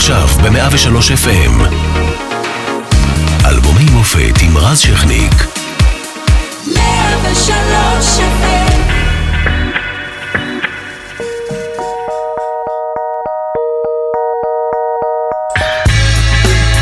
עכשיו 0.00 0.26
ב-103 0.42 0.96
FM. 1.24 1.74
אלבומי 3.46 3.84
מופת 3.92 4.42
עם 4.42 4.56
רז 4.56 4.78
שכניק. 4.78 5.32
103 6.66 8.18
FM 8.18 8.80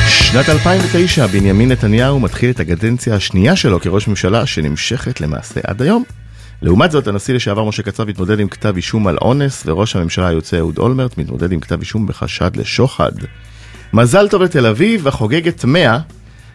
שנת 0.08 0.48
2009, 0.48 1.26
בנימין 1.26 1.72
נתניהו 1.72 2.20
מתחיל 2.20 2.50
את 2.50 2.60
הקדנציה 2.60 3.14
השנייה 3.14 3.56
שלו 3.56 3.80
כראש 3.80 4.08
ממשלה, 4.08 4.46
שנמשכת 4.46 5.20
למעשה 5.20 5.60
עד 5.64 5.82
היום. 5.82 6.04
לעומת 6.62 6.90
זאת, 6.90 7.06
הנשיא 7.06 7.34
לשעבר 7.34 7.64
משה 7.64 7.82
קצב 7.82 8.08
מתמודד 8.08 8.40
עם 8.40 8.48
כתב 8.48 8.76
אישום 8.76 9.06
על 9.06 9.16
אונס, 9.22 9.62
וראש 9.66 9.96
הממשלה 9.96 10.28
היוצא 10.28 10.58
אהוד 10.58 10.78
אולמרט 10.78 11.18
מתמודד 11.18 11.52
עם 11.52 11.60
כתב 11.60 11.80
אישום 11.80 12.06
בחשד 12.06 12.56
לשוחד. 12.56 13.12
מזל 13.92 14.28
טוב 14.28 14.42
לתל 14.42 14.66
אביב, 14.66 15.08
החוגגת 15.08 15.64
100, 15.64 15.98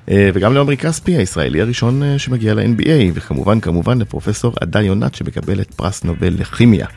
אה, 0.10 0.30
וגם 0.34 0.54
לעומרי 0.54 0.78
כספי, 0.78 1.18
הישראלי 1.18 1.62
הראשון 1.62 2.04
אה, 2.04 2.20
שמגיע 2.20 2.54
ל-NBA, 2.54 3.12
וכמובן, 3.14 3.60
כמובן 3.60 4.00
לפרופסור 4.00 4.54
עדה 4.62 4.82
יונת 4.82 5.16
שמקבלת 5.16 5.74
פרס 5.74 6.04
נובל 6.04 6.34
לכימיה. 6.40 6.88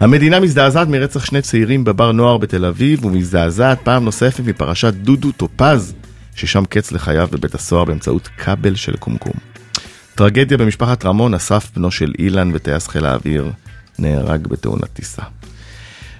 המדינה 0.00 0.40
מזדעזעת 0.40 0.88
מרצח 0.88 1.24
שני 1.24 1.42
צעירים 1.42 1.84
בבר 1.84 2.12
נוער 2.12 2.36
בתל 2.36 2.64
אביב, 2.64 3.04
ומזדעזעת 3.04 3.78
פעם 3.82 4.04
נוספת 4.04 4.44
מפרשת 4.46 4.94
דודו 4.94 5.32
טופז, 5.32 5.94
ששם 6.34 6.64
קץ 6.64 6.92
לחייו 6.92 7.28
בבית 7.32 7.54
הסוהר 7.54 7.84
באמצעות 7.84 8.28
כבל 8.38 8.74
של 8.74 8.96
קומקום. 8.96 9.49
טרגדיה 10.20 10.58
במשפחת 10.58 11.04
רמון, 11.04 11.34
אסף 11.34 11.70
בנו 11.76 11.90
של 11.90 12.12
אילן 12.18 12.50
וטייס 12.54 12.88
חיל 12.88 13.04
האוויר, 13.04 13.50
נהרג 13.98 14.46
בתאונת 14.46 14.92
טיסה. 14.92 15.22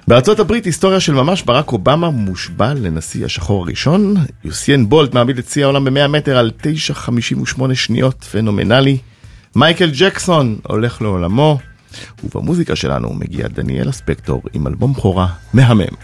בארצות 0.09 0.41
הברית 0.41 0.65
היסטוריה 0.65 1.01
של 1.01 1.15
ממש, 1.15 1.43
ברק 1.43 1.73
אובמה 1.73 2.11
מושבע 2.11 2.75
לנשיא 2.75 3.25
השחור 3.25 3.65
הראשון, 3.65 4.15
יוסיין 4.45 4.89
בולט 4.89 5.15
מעמיד 5.15 5.39
את 5.39 5.49
שיא 5.49 5.65
העולם 5.65 5.85
ב-100 5.85 6.07
מטר 6.09 6.37
על 6.37 6.51
9.58 6.63 7.75
שניות, 7.75 8.25
פנומנלי. 8.25 8.99
מייקל 9.57 9.91
ג'קסון 9.99 10.59
הולך 10.63 11.03
לעולמו, 11.03 11.59
ובמוזיקה 12.25 12.77
שלנו 12.77 13.13
מגיע 13.13 13.49
דניאל 13.49 13.91
אספקטור 13.91 14.43
עם 14.53 14.67
אלבום 14.67 14.93
בכורה 14.93 15.27
מהמם. 15.53 15.95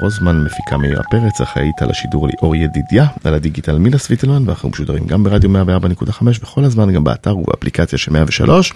רוזמן, 0.00 0.44
מפיקה 0.44 0.76
מאירה 0.76 1.02
פרץ, 1.10 1.40
אחראית 1.40 1.82
על 1.82 1.90
השידור 1.90 2.26
ליאור 2.26 2.56
ידידיה, 2.56 3.06
על 3.24 3.34
הדיגיטל 3.34 3.78
מילה 3.78 3.98
סוויטלמן, 3.98 4.42
ואנחנו 4.46 4.68
משודרים 4.68 5.06
גם 5.06 5.24
ברדיו 5.24 5.50
104.5 5.50 6.22
וכל 6.42 6.64
הזמן 6.64 6.92
גם 6.92 7.04
באתר 7.04 7.36
ובאפליקציה 7.36 7.98
של 7.98 8.12
103. 8.12 8.72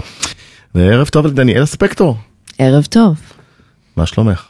וערב 0.74 1.08
טוב 1.08 1.26
לדניאל 1.26 1.64
ספקטור, 1.64 2.16
ערב 2.58 2.84
טוב. 2.84 3.20
מה 3.96 4.06
שלומך? 4.06 4.46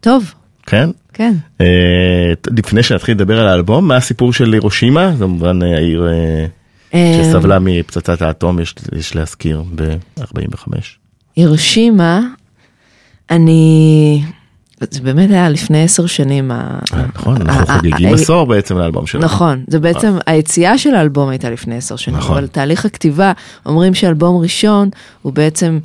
טוב, 0.00 0.34
כן? 0.66 0.90
כן. 1.12 1.34
אה, 1.60 2.32
לפני 2.56 2.82
שנתחיל 2.82 3.14
לדבר 3.14 3.40
על 3.40 3.48
האלבום, 3.48 3.88
מה 3.88 3.96
הסיפור 3.96 4.32
של 4.32 4.52
הירושימה? 4.52 5.12
זה 5.16 5.24
כמובן 5.24 5.62
אה, 5.62 5.76
העיר 5.76 6.06
אה, 6.08 6.46
אה, 6.94 7.22
שסבלה 7.24 7.58
מפצצת 7.58 8.22
האטום, 8.22 8.60
יש, 8.60 8.74
יש 8.98 9.14
להזכיר, 9.14 9.62
ב-45. 9.74 10.68
הירושימה, 11.36 12.20
אני... 13.30 14.22
זה 14.80 15.00
באמת 15.00 15.30
היה 15.30 15.48
לפני 15.48 15.82
עשר 15.82 16.06
שנים. 16.06 16.50
ה- 16.50 16.78
נכון, 17.14 17.36
אנחנו 17.42 17.66
חוגגים 17.66 18.14
עשור 18.14 18.46
בעצם 18.46 18.78
לאלבום 18.78 19.06
שלנו. 19.06 19.24
נכון, 19.24 19.64
זה 19.68 19.78
בעצם, 19.80 20.16
היציאה 20.26 20.78
של 20.78 20.94
האלבום 20.94 21.28
הייתה 21.28 21.50
לפני 21.50 21.76
עשר 21.76 21.96
שנים, 21.96 22.16
נכון. 22.18 22.36
אבל 22.38 22.46
תהליך 22.46 22.84
הכתיבה, 22.84 23.32
אומרים 23.66 23.94
שאלבום 23.94 24.42
ראשון 24.42 24.88
הוא 25.22 25.32
בעצם, 25.32 25.78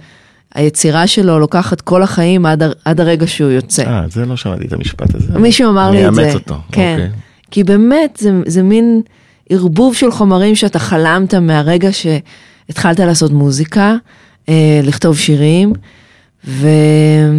היצירה 0.56 1.08
שלו 1.08 1.40
לוקחת 1.40 1.82
כל 1.82 2.04
החיים 2.04 2.46
עד, 2.46 2.64
הר- 2.64 2.74
עד 2.86 3.02
הרגע 3.02 3.28
שהוא 3.28 3.52
יוצא. 3.52 3.84
אה, 3.84 4.04
זה 4.10 4.26
לא 4.26 4.36
שמעתי 4.36 4.68
את 4.68 4.74
המשפט 4.74 5.16
הזה. 5.16 5.40
מישהו 5.40 5.70
אמר 5.70 5.92
לי 5.92 6.08
את 6.08 6.14
זה. 6.16 6.22
אני 6.22 6.28
אאמץ 6.30 6.36
אותו. 6.36 6.56
כן. 6.72 6.94
אוקיי. 7.00 7.10
כי 7.52 7.64
באמת 7.64 8.18
זה, 8.22 8.32
זה 8.46 8.64
מין 8.64 9.02
ערבוב 9.50 9.96
של 9.96 10.12
חומרים 10.12 10.56
שאתה 10.56 10.80
חלמת 10.80 11.34
מהרגע 11.34 11.90
שהתחלת 11.92 13.00
לעשות 13.00 13.32
מוזיקה, 13.32 13.96
אה, 14.50 14.80
לכתוב 14.84 15.18
שירים, 15.18 15.74
ו... 16.48 16.68
אה, 16.68 17.32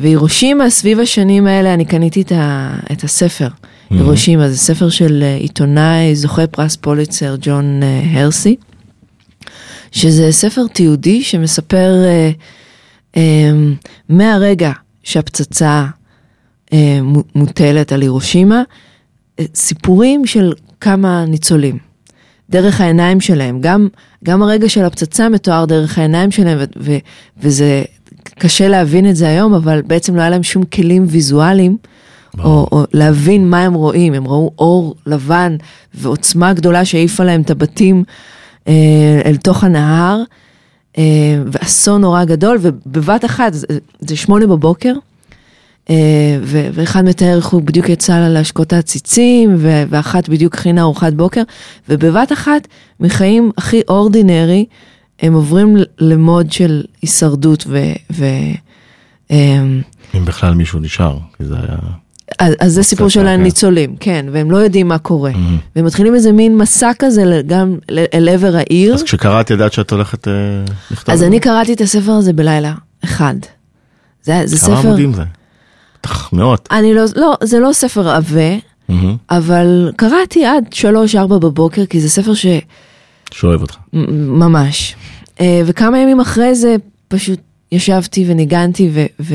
והירושימה, 0.00 0.70
סביב 0.70 1.00
השנים 1.00 1.46
האלה, 1.46 1.74
אני 1.74 1.84
קניתי 1.84 2.22
את, 2.22 2.32
ה, 2.32 2.74
את 2.92 3.04
הספר. 3.04 3.48
הירושימה, 3.90 4.48
זה 4.48 4.58
ספר 4.58 4.88
של 4.88 5.22
אה, 5.22 5.34
עיתונאי, 5.36 6.16
זוכה 6.16 6.46
פרס 6.46 6.76
פוליצר, 6.76 7.36
ג'ון 7.40 7.80
אה, 7.82 8.20
הרסי, 8.22 8.56
שזה 9.92 10.32
ספר 10.32 10.66
תיעודי 10.72 11.22
שמספר 11.22 11.92
אה, 12.04 12.30
אה, 13.16 13.50
מהרגע 14.08 14.72
שהפצצה 15.02 15.86
אה, 16.72 16.98
מו- 17.02 17.22
מוטלת 17.34 17.92
על 17.92 18.02
הירושימה, 18.02 18.62
אה, 19.40 19.44
סיפורים 19.54 20.26
של 20.26 20.52
כמה 20.80 21.24
ניצולים, 21.24 21.78
דרך 22.50 22.80
העיניים 22.80 23.20
שלהם, 23.20 23.60
גם, 23.60 23.88
גם 24.24 24.42
הרגע 24.42 24.68
של 24.68 24.84
הפצצה 24.84 25.28
מתואר 25.28 25.64
דרך 25.64 25.98
העיניים 25.98 26.30
שלהם, 26.30 26.58
ו- 26.60 26.64
ו- 26.80 26.98
וזה 27.38 27.82
קשה 28.38 28.68
להבין 28.68 29.10
את 29.10 29.16
זה 29.16 29.28
היום, 29.28 29.54
אבל 29.54 29.82
בעצם 29.86 30.16
לא 30.16 30.20
היה 30.20 30.30
להם 30.30 30.42
שום 30.42 30.64
כלים 30.64 31.04
ויזואליים. 31.08 31.76
או, 32.38 32.68
או 32.72 32.84
להבין 32.92 33.50
מה 33.50 33.60
הם 33.60 33.74
רואים, 33.74 34.14
הם 34.14 34.28
ראו 34.28 34.50
אור 34.58 34.94
לבן 35.06 35.56
ועוצמה 35.94 36.52
גדולה 36.52 36.84
שהעיפה 36.84 37.24
להם 37.24 37.40
את 37.40 37.50
הבתים 37.50 38.04
אה, 38.68 39.20
אל 39.24 39.36
תוך 39.36 39.64
הנהר, 39.64 40.22
אה, 40.98 41.04
ואסון 41.46 42.00
נורא 42.00 42.24
גדול, 42.24 42.58
ובבת 42.60 43.24
אחת, 43.24 43.54
זה, 43.54 43.66
זה 44.00 44.16
שמונה 44.16 44.46
בבוקר, 44.46 44.94
אה, 45.90 46.38
ו- 46.42 46.68
ואחד 46.72 47.04
מתאר 47.04 47.36
איך 47.36 47.46
הוא 47.46 47.62
בדיוק 47.62 47.88
יצא 47.88 48.18
לה 48.18 48.28
להשקות 48.28 48.72
העציצים, 48.72 49.54
ו- 49.58 49.82
ואחת 49.88 50.28
בדיוק 50.28 50.54
הכינה 50.54 50.80
ארוחת 50.80 51.12
בוקר, 51.12 51.42
ובבת 51.88 52.32
אחת, 52.32 52.68
מחיים 53.00 53.50
הכי 53.58 53.80
אורדינרי, 53.88 54.66
הם 55.24 55.32
עוברים 55.32 55.76
למוד 55.98 56.52
של 56.52 56.82
הישרדות 57.02 57.64
ו... 57.68 57.78
ו- 58.12 58.24
אמ, 59.30 59.82
אם 60.14 60.24
בכלל 60.24 60.54
מישהו 60.54 60.80
נשאר, 60.80 61.18
כי 61.36 61.44
זה 61.44 61.54
היה... 61.54 61.78
אז, 62.38 62.54
אז 62.60 62.72
זה 62.72 62.82
סיפור 62.82 63.08
של 63.08 63.20
כן. 63.20 63.26
הניצולים, 63.26 63.96
כן, 64.00 64.26
והם 64.32 64.50
לא 64.50 64.56
יודעים 64.56 64.88
מה 64.88 64.98
קורה. 64.98 65.32
והם 65.76 65.84
מתחילים 65.84 66.14
איזה 66.14 66.32
מין 66.32 66.58
מסע 66.58 66.90
כזה 66.98 67.42
גם 67.46 67.76
אל 68.14 68.28
עבר 68.28 68.56
העיר. 68.56 68.94
אז 68.94 69.02
כשקראת 69.02 69.50
ידעת 69.50 69.72
שאת 69.72 69.90
הולכת 69.90 70.28
אה, 70.28 70.32
לכתוב? 70.90 71.14
אז 71.14 71.22
אני 71.22 71.40
קראתי 71.40 71.72
את 71.72 71.80
הספר 71.80 72.12
הזה 72.12 72.32
בלילה 72.32 72.74
אחד. 73.04 73.34
זה, 74.22 74.42
זה 74.44 74.66
כמה 74.66 74.76
ספר, 74.76 74.88
עמודים 74.88 75.14
זה? 75.14 75.22
בטח 76.00 76.32
מאות. 76.32 76.68
אני 76.70 76.94
לא, 76.94 77.02
לא, 77.16 77.34
זה 77.42 77.58
לא 77.58 77.72
ספר 77.72 78.08
עבה, 78.08 78.58
מהמם. 78.88 79.16
אבל 79.30 79.92
קראתי 79.96 80.44
עד 80.44 80.64
שלוש-ארבע 80.72 81.38
בבוקר, 81.38 81.86
כי 81.86 82.00
זה 82.00 82.10
ספר 82.10 82.34
ש... 82.34 82.46
שאוהב 83.30 83.60
אותך. 83.60 83.76
ממש. 83.92 84.94
אה, 85.40 85.62
וכמה 85.66 85.98
ימים 85.98 86.20
אחרי 86.20 86.54
זה 86.54 86.76
פשוט 87.08 87.40
ישבתי 87.72 88.24
וניגנתי 88.28 88.90
ו... 88.92 89.04
ו... 89.20 89.34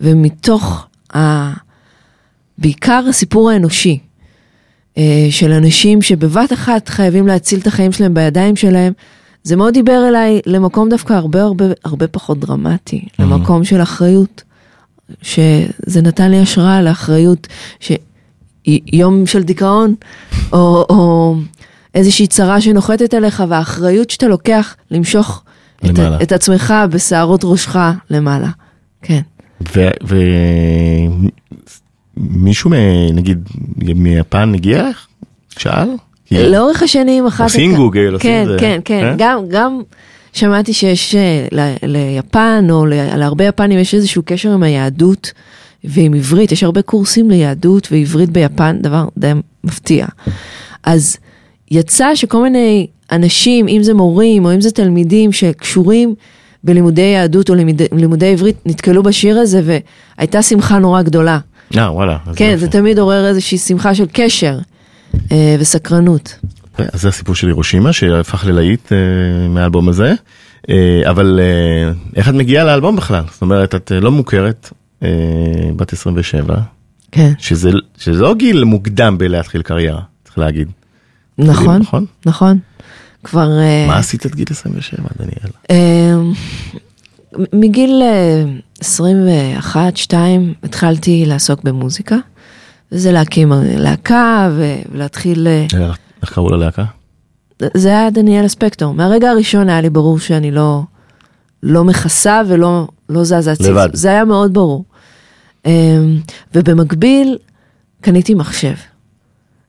ומתוך 0.00 0.86
ה... 1.16 1.52
בעיקר 2.58 3.04
הסיפור 3.08 3.50
האנושי 3.50 3.98
אה, 4.98 5.26
של 5.30 5.52
אנשים 5.52 6.02
שבבת 6.02 6.52
אחת 6.52 6.88
חייבים 6.88 7.26
להציל 7.26 7.60
את 7.60 7.66
החיים 7.66 7.92
שלהם 7.92 8.14
בידיים 8.14 8.56
שלהם, 8.56 8.92
זה 9.42 9.56
מאוד 9.56 9.74
דיבר 9.74 10.08
אליי 10.08 10.40
למקום 10.46 10.88
דווקא 10.88 11.12
הרבה 11.12 11.42
הרבה 11.42 11.64
הרבה 11.84 12.08
פחות 12.08 12.40
דרמטי, 12.40 13.04
למקום 13.18 13.64
של 13.64 13.82
אחריות, 13.82 14.42
שזה 15.22 16.02
נתן 16.02 16.30
לי 16.30 16.40
השראה 16.40 16.82
לאחריות, 16.82 17.46
שיום 17.80 19.26
של 19.26 19.42
דיכאון, 19.42 19.94
או, 20.52 20.86
או 20.88 21.34
איזושהי 21.94 22.26
צרה 22.26 22.60
שנוחתת 22.60 23.14
עליך, 23.14 23.42
והאחריות 23.48 24.10
שאתה 24.10 24.28
לוקח 24.28 24.76
למשוך 24.90 25.42
את, 25.84 25.98
את 26.22 26.32
עצמך 26.32 26.74
בשערות 26.90 27.40
ראשך 27.44 27.76
למעלה, 28.10 28.48
כן. 29.02 29.20
ומישהו 32.16 32.70
נגיד 33.12 33.48
מיפן 33.76 34.54
הגיע 34.54 34.88
לך? 34.88 35.06
שאל? 35.58 35.88
לאורך 36.30 36.82
השנים 36.82 37.26
אחת... 37.26 37.44
עושים 37.44 37.74
גוגל, 37.76 38.14
עושים 38.14 38.30
כן, 38.30 38.44
זה. 38.48 38.56
כן, 38.58 38.80
כן, 38.84 39.00
כן? 39.00 39.14
גם, 39.18 39.38
גם 39.48 39.80
שמעתי 40.32 40.72
שיש 40.72 41.14
אה, 41.14 41.46
ל- 41.52 41.74
ליפן, 41.82 42.66
או 42.70 42.86
ל- 42.86 43.16
להרבה 43.16 43.44
יפנים 43.44 43.78
יש 43.78 43.94
איזשהו 43.94 44.22
קשר 44.26 44.52
עם 44.52 44.62
היהדות 44.62 45.32
ועם 45.84 46.14
עברית, 46.14 46.52
יש 46.52 46.62
הרבה 46.62 46.82
קורסים 46.82 47.30
ליהדות 47.30 47.88
ועברית 47.92 48.30
ביפן, 48.30 48.78
דבר 48.82 49.08
די 49.18 49.32
מפתיע. 49.64 50.06
אז 50.84 51.16
יצא 51.70 52.14
שכל 52.14 52.42
מיני 52.42 52.86
אנשים, 53.12 53.68
אם 53.68 53.82
זה 53.82 53.94
מורים 53.94 54.44
או 54.44 54.54
אם 54.54 54.60
זה 54.60 54.70
תלמידים 54.70 55.32
שקשורים 55.32 56.14
בלימודי 56.64 57.02
יהדות 57.02 57.50
או 57.50 57.54
לימודי, 57.54 57.84
לימודי 57.92 58.32
עברית, 58.32 58.56
נתקלו 58.66 59.02
בשיר 59.02 59.38
הזה 59.38 59.80
והייתה 60.18 60.42
שמחה 60.42 60.78
נורא 60.78 61.02
גדולה. 61.02 61.38
אה, 61.76 61.92
וואלה. 61.92 62.18
כן. 62.36 62.56
זה 62.56 62.68
תמיד 62.68 62.98
עורר 62.98 63.26
איזושהי 63.26 63.58
שמחה 63.58 63.94
של 63.94 64.04
קשר 64.12 64.58
אה, 65.32 65.56
וסקרנות. 65.58 66.38
אז 66.78 67.02
זה 67.02 67.08
הסיפור 67.08 67.34
של 67.34 67.46
הירושימה 67.46 67.92
שהפך 67.92 68.46
ללהיט 68.46 68.92
אה, 68.92 68.98
מהאלבום 69.48 69.88
הזה. 69.88 70.14
אה, 70.70 71.02
אבל 71.10 71.40
אה, 71.42 71.92
איך 72.16 72.28
את 72.28 72.34
מגיעה 72.34 72.64
לאלבום 72.64 72.96
בכלל? 72.96 73.24
זאת 73.32 73.42
אומרת, 73.42 73.74
את 73.74 73.92
אה, 73.92 74.00
לא 74.00 74.12
מוכרת, 74.12 74.70
אה, 75.02 75.08
בת 75.76 75.92
27, 75.92 76.56
כן. 77.12 77.32
שזה 77.38 77.70
שזה 77.98 78.22
לא 78.22 78.34
גיל 78.34 78.64
מוקדם 78.64 79.18
בלהתחיל 79.18 79.62
קריירה, 79.62 80.00
צריך 80.24 80.38
להגיד. 80.38 80.68
נכון, 81.38 81.80
נכון? 81.80 82.06
נכון. 82.26 82.58
כבר... 83.24 83.58
אה, 83.58 83.86
מה 83.86 83.98
עשית 83.98 84.26
עד 84.26 84.34
גיל 84.34 84.46
27, 84.50 85.08
דניאל? 85.18 85.50
אה, 85.70 86.14
מגיל 87.52 88.02
אה, 88.02 88.44
21, 88.80 89.96
2 89.96 90.54
התחלתי 90.62 91.24
לעסוק 91.26 91.62
במוזיקה, 91.62 92.16
וזה 92.92 93.12
להקים 93.12 93.52
אה, 93.52 93.58
להקה 93.62 94.50
ולהתחיל... 94.56 95.46
אה, 95.46 95.66
אה, 95.74 95.90
איך 96.22 96.32
קראו 96.32 96.48
ללהקה? 96.48 96.84
זה 97.74 97.88
היה 97.88 98.10
דניאל 98.10 98.44
הספקטור. 98.44 98.94
מהרגע 98.94 99.30
הראשון 99.30 99.68
היה 99.68 99.80
לי 99.80 99.90
ברור 99.90 100.18
שאני 100.18 100.50
לא, 100.50 100.82
לא 101.62 101.84
מכסה 101.84 102.42
ולא 102.48 102.88
לא 103.08 103.24
זזה 103.24 103.52
הציץ. 103.52 103.66
לבד. 103.66 103.88
זה 103.92 104.08
היה 104.08 104.24
מאוד 104.24 104.54
ברור. 104.54 104.84
ובמקביל 106.54 107.38
קניתי 108.00 108.34
מחשב 108.34 108.74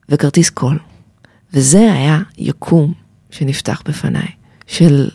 וכרטיס 0.08 0.50
קול. 0.50 0.78
וזה 1.56 1.92
היה 1.92 2.18
יקום 2.38 2.92
שנפתח 3.30 3.82
בפניי, 3.88 4.28
של 4.66 5.08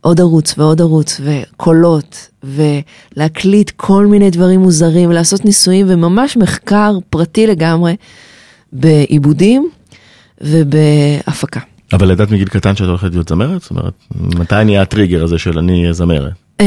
עוד 0.00 0.20
ערוץ 0.20 0.54
ועוד 0.58 0.80
ערוץ 0.80 1.20
וקולות 1.24 2.28
ולהקליט 2.44 3.70
כל 3.76 4.06
מיני 4.06 4.30
דברים 4.30 4.60
מוזרים 4.60 5.10
ולעשות 5.10 5.44
ניסויים 5.44 5.86
וממש 5.88 6.36
מחקר 6.36 6.98
פרטי 7.10 7.46
לגמרי 7.46 7.96
בעיבודים 8.72 9.70
ובהפקה. 10.40 11.60
אבל 11.92 12.10
ידעת 12.10 12.30
מגיל 12.30 12.48
קטן 12.48 12.76
שאת 12.76 12.88
הולכת 12.88 13.10
להיות 13.12 13.28
זמרת? 13.28 13.62
זאת 13.62 13.70
אומרת, 13.70 13.92
מתי 14.14 14.64
נהיה 14.64 14.82
הטריגר 14.82 15.24
הזה 15.24 15.38
של 15.38 15.58
אני 15.58 15.80
אהיה 15.80 15.92
זמרת? 15.92 16.32
אמ, 16.60 16.66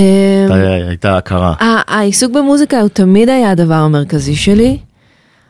הייתה 0.88 1.18
הכרה? 1.18 1.54
העיסוק 1.88 2.32
במוזיקה 2.32 2.82
הוא 2.82 2.90
תמיד 2.90 3.30
היה 3.30 3.52
הדבר 3.52 3.74
המרכזי 3.74 4.36
שלי. 4.36 4.78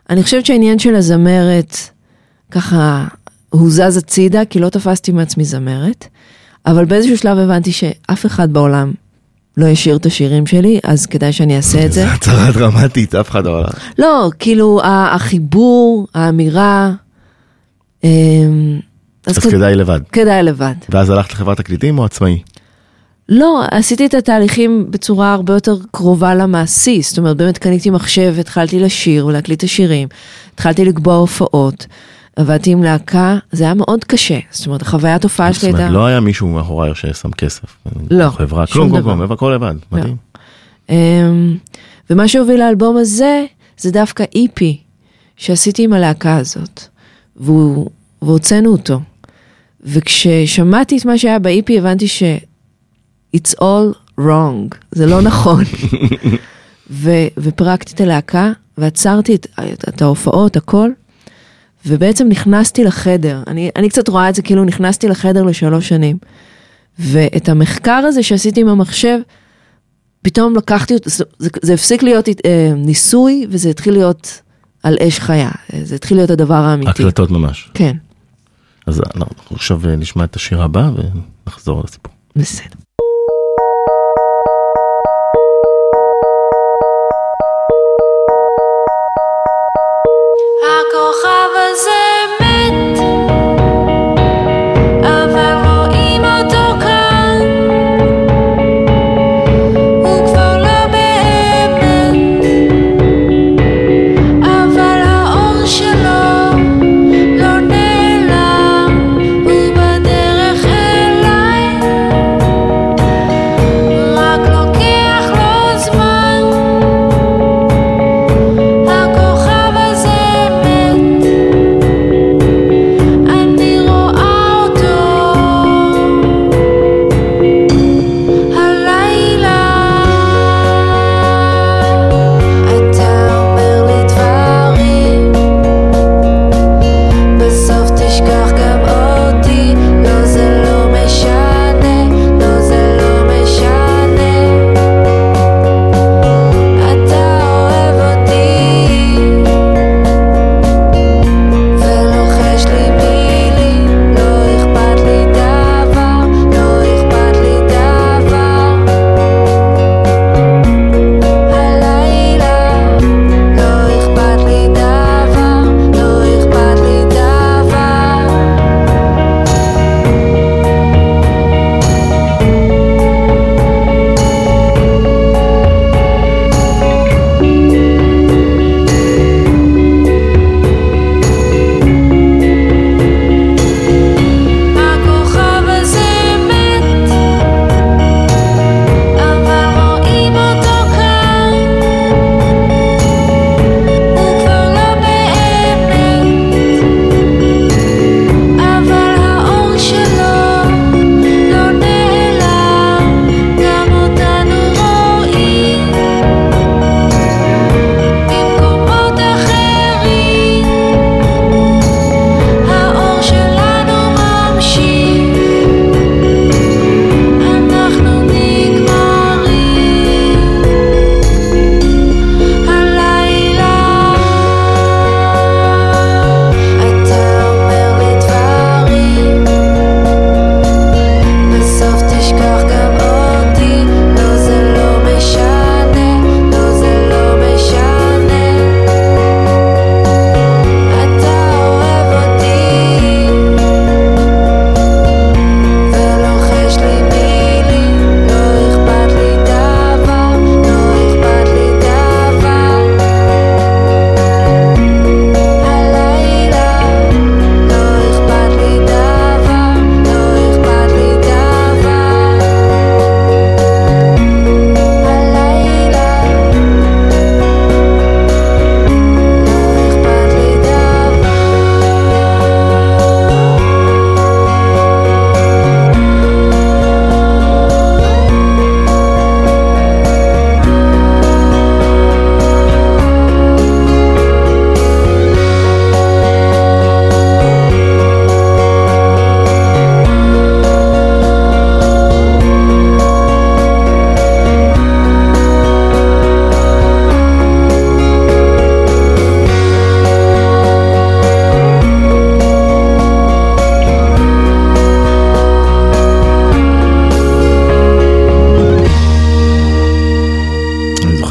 אני 0.10 0.24
חושבת 0.24 0.46
שהעניין 0.46 0.80
של 0.80 0.96
הזמרת, 0.96 1.78
ככה, 2.52 3.08
הוא 3.50 3.70
זז 3.70 3.98
הצידה, 3.98 4.46
כי 4.46 4.60
לא 4.60 4.70
תפסתי 4.70 5.12
מעצמי 5.12 5.46
זמרת, 5.46 6.08
אבל 6.66 6.86
באיזשהו 6.86 7.18
שלב 7.18 7.38
הבנתי 7.38 7.72
שאף 7.72 8.26
אחד 8.26 8.54
בעולם 8.54 8.92
לא 9.58 9.66
ישיר 9.66 9.96
את 9.96 10.06
השירים 10.06 10.46
שלי, 10.46 10.80
אז 10.84 11.06
כדאי 11.06 11.34
שאני 11.34 11.58
אעשה 11.58 11.86
את 11.86 11.94
זה. 11.94 12.04
זו 12.04 12.08
הצהרה 12.08 12.52
דרמטית, 12.52 13.16
אף 13.16 13.30
אחד 13.30 13.46
לא... 13.46 13.66
לא, 13.98 14.30
כאילו, 14.40 14.80
החיבור, 14.84 16.08
האמירה, 16.14 16.92
אמ, 18.04 18.80
אז 19.26 19.38
כדאי 19.38 19.76
לבד. 19.76 20.00
כדאי 20.12 20.44
לבד. 20.44 20.74
ואז 20.90 21.10
הלכת 21.10 21.34
לחברת 21.34 21.58
תקליטים 21.58 22.00
או 22.00 22.06
עצמאי? 22.06 22.42
לא, 23.30 23.64
עשיתי 23.72 24.06
את 24.06 24.14
התהליכים 24.14 24.86
בצורה 24.90 25.34
הרבה 25.34 25.54
יותר 25.54 25.76
קרובה 25.92 26.36
למעשי, 26.36 27.02
זאת 27.02 27.18
אומרת, 27.18 27.38
באמת 27.38 27.58
קניתי 27.58 27.90
מחשב, 27.90 28.36
התחלתי 28.40 28.80
לשיר 28.80 29.26
ולהקליט 29.26 29.60
את 29.60 29.64
השירים, 29.64 30.08
התחלתי 30.54 30.86
לקבוע 30.86 31.16
הופעות, 31.16 31.86
עבדתי 32.40 32.72
עם 32.72 32.84
להקה, 32.84 33.38
זה 33.52 33.64
היה 33.64 33.74
מאוד 33.74 34.04
קשה, 34.04 34.40
זאת 34.52 34.68
אומרת, 34.68 34.82
החוויית 34.82 35.24
הופעה 35.24 35.52
זאת 35.52 35.62
שלי 35.62 35.70
אומרת, 35.70 35.82
הייתה... 35.82 35.94
לא 35.94 36.06
היה 36.06 36.20
מישהו 36.20 36.48
מאחורי 36.48 36.96
ששם 36.96 37.32
כסף. 37.32 37.64
לא, 38.12 38.30
חברה, 38.30 38.68
שום 38.68 38.76
כלום, 38.76 38.90
כלום, 38.90 39.02
דבר. 39.02 39.16
כלום, 39.18 39.32
הכל 39.32 39.52
לבד, 39.56 39.76
מדהים. 39.92 40.16
אמ, 40.90 41.58
ומה 42.10 42.28
שהוביל 42.28 42.60
לאלבום 42.60 42.98
הזה, 42.98 43.46
זה 43.78 43.92
דווקא 43.92 44.24
איפי 44.36 44.78
שעשיתי 45.38 45.84
עם 45.84 45.94
הלהקה 45.94 46.38
הזאת, 46.38 46.82
והוצאנו 48.22 48.72
אותו. 48.72 49.00
וכששמעתי 49.84 50.98
את 50.98 51.06
מה 51.06 51.18
שהיה 51.18 51.40
באיפי, 51.40 51.80
הבנתי 51.80 52.08
ש- 52.08 52.24
it's 53.38 53.54
all 53.62 54.20
wrong, 54.20 54.76
זה 54.92 55.06
לא 55.06 55.22
נכון. 55.22 55.64
ו- 56.92 57.28
ופרקתי 57.38 57.94
את 57.94 58.02
הלהקה, 58.02 58.52
ועצרתי 58.78 59.36
את, 59.36 59.48
את, 59.74 59.90
את 59.90 60.02
ההופעות, 60.02 60.58
הכל, 60.58 60.90
ובעצם 61.86 62.28
נכנסתי 62.28 62.84
לחדר. 62.84 63.44
אני, 63.48 63.70
אני 63.76 63.90
קצת 63.90 64.08
רואה 64.08 64.30
את 64.30 64.36
זה 64.36 64.42
כאילו 64.42 64.66
נכנסתי 64.66 65.08
לחדר 65.08 65.44
לשלוש 65.44 65.90
שנים. 65.90 66.18
ואת 67.00 67.50
המחקר 67.50 67.92
הזה 67.92 68.24
שעשיתי 68.24 68.62
עם 68.62 68.68
המחשב, 68.68 69.20
פתאום 70.22 70.56
לקחתי 70.56 70.94
אותו, 70.94 71.10
זה, 71.10 71.24
זה, 71.62 71.74
הפסיק 71.74 72.04
להיות 72.04 72.30
אה, 72.30 72.72
ניסוי, 72.76 73.48
וזה 73.50 73.70
התחיל 73.70 73.94
להיות 73.94 74.42
על 74.84 74.98
אש 75.08 75.20
חיה. 75.20 75.52
אה, 75.74 75.80
זה 75.84 75.96
התחיל 75.96 76.18
להיות 76.18 76.30
הדבר 76.30 76.54
האמיתי. 76.54 76.90
הקלטות 76.90 77.32
ממש. 77.32 77.70
כן, 77.74 77.98
אז 78.88 79.02
אנחנו 79.16 79.56
עכשיו 79.56 79.82
אה, 79.90 79.96
נשמע 79.96 80.24
את 80.24 80.36
השיר 80.36 80.62
הבא 80.62 80.92
ונחזור 81.46 81.84
לסיפור. 81.84 82.14
בסדר. 82.36 82.89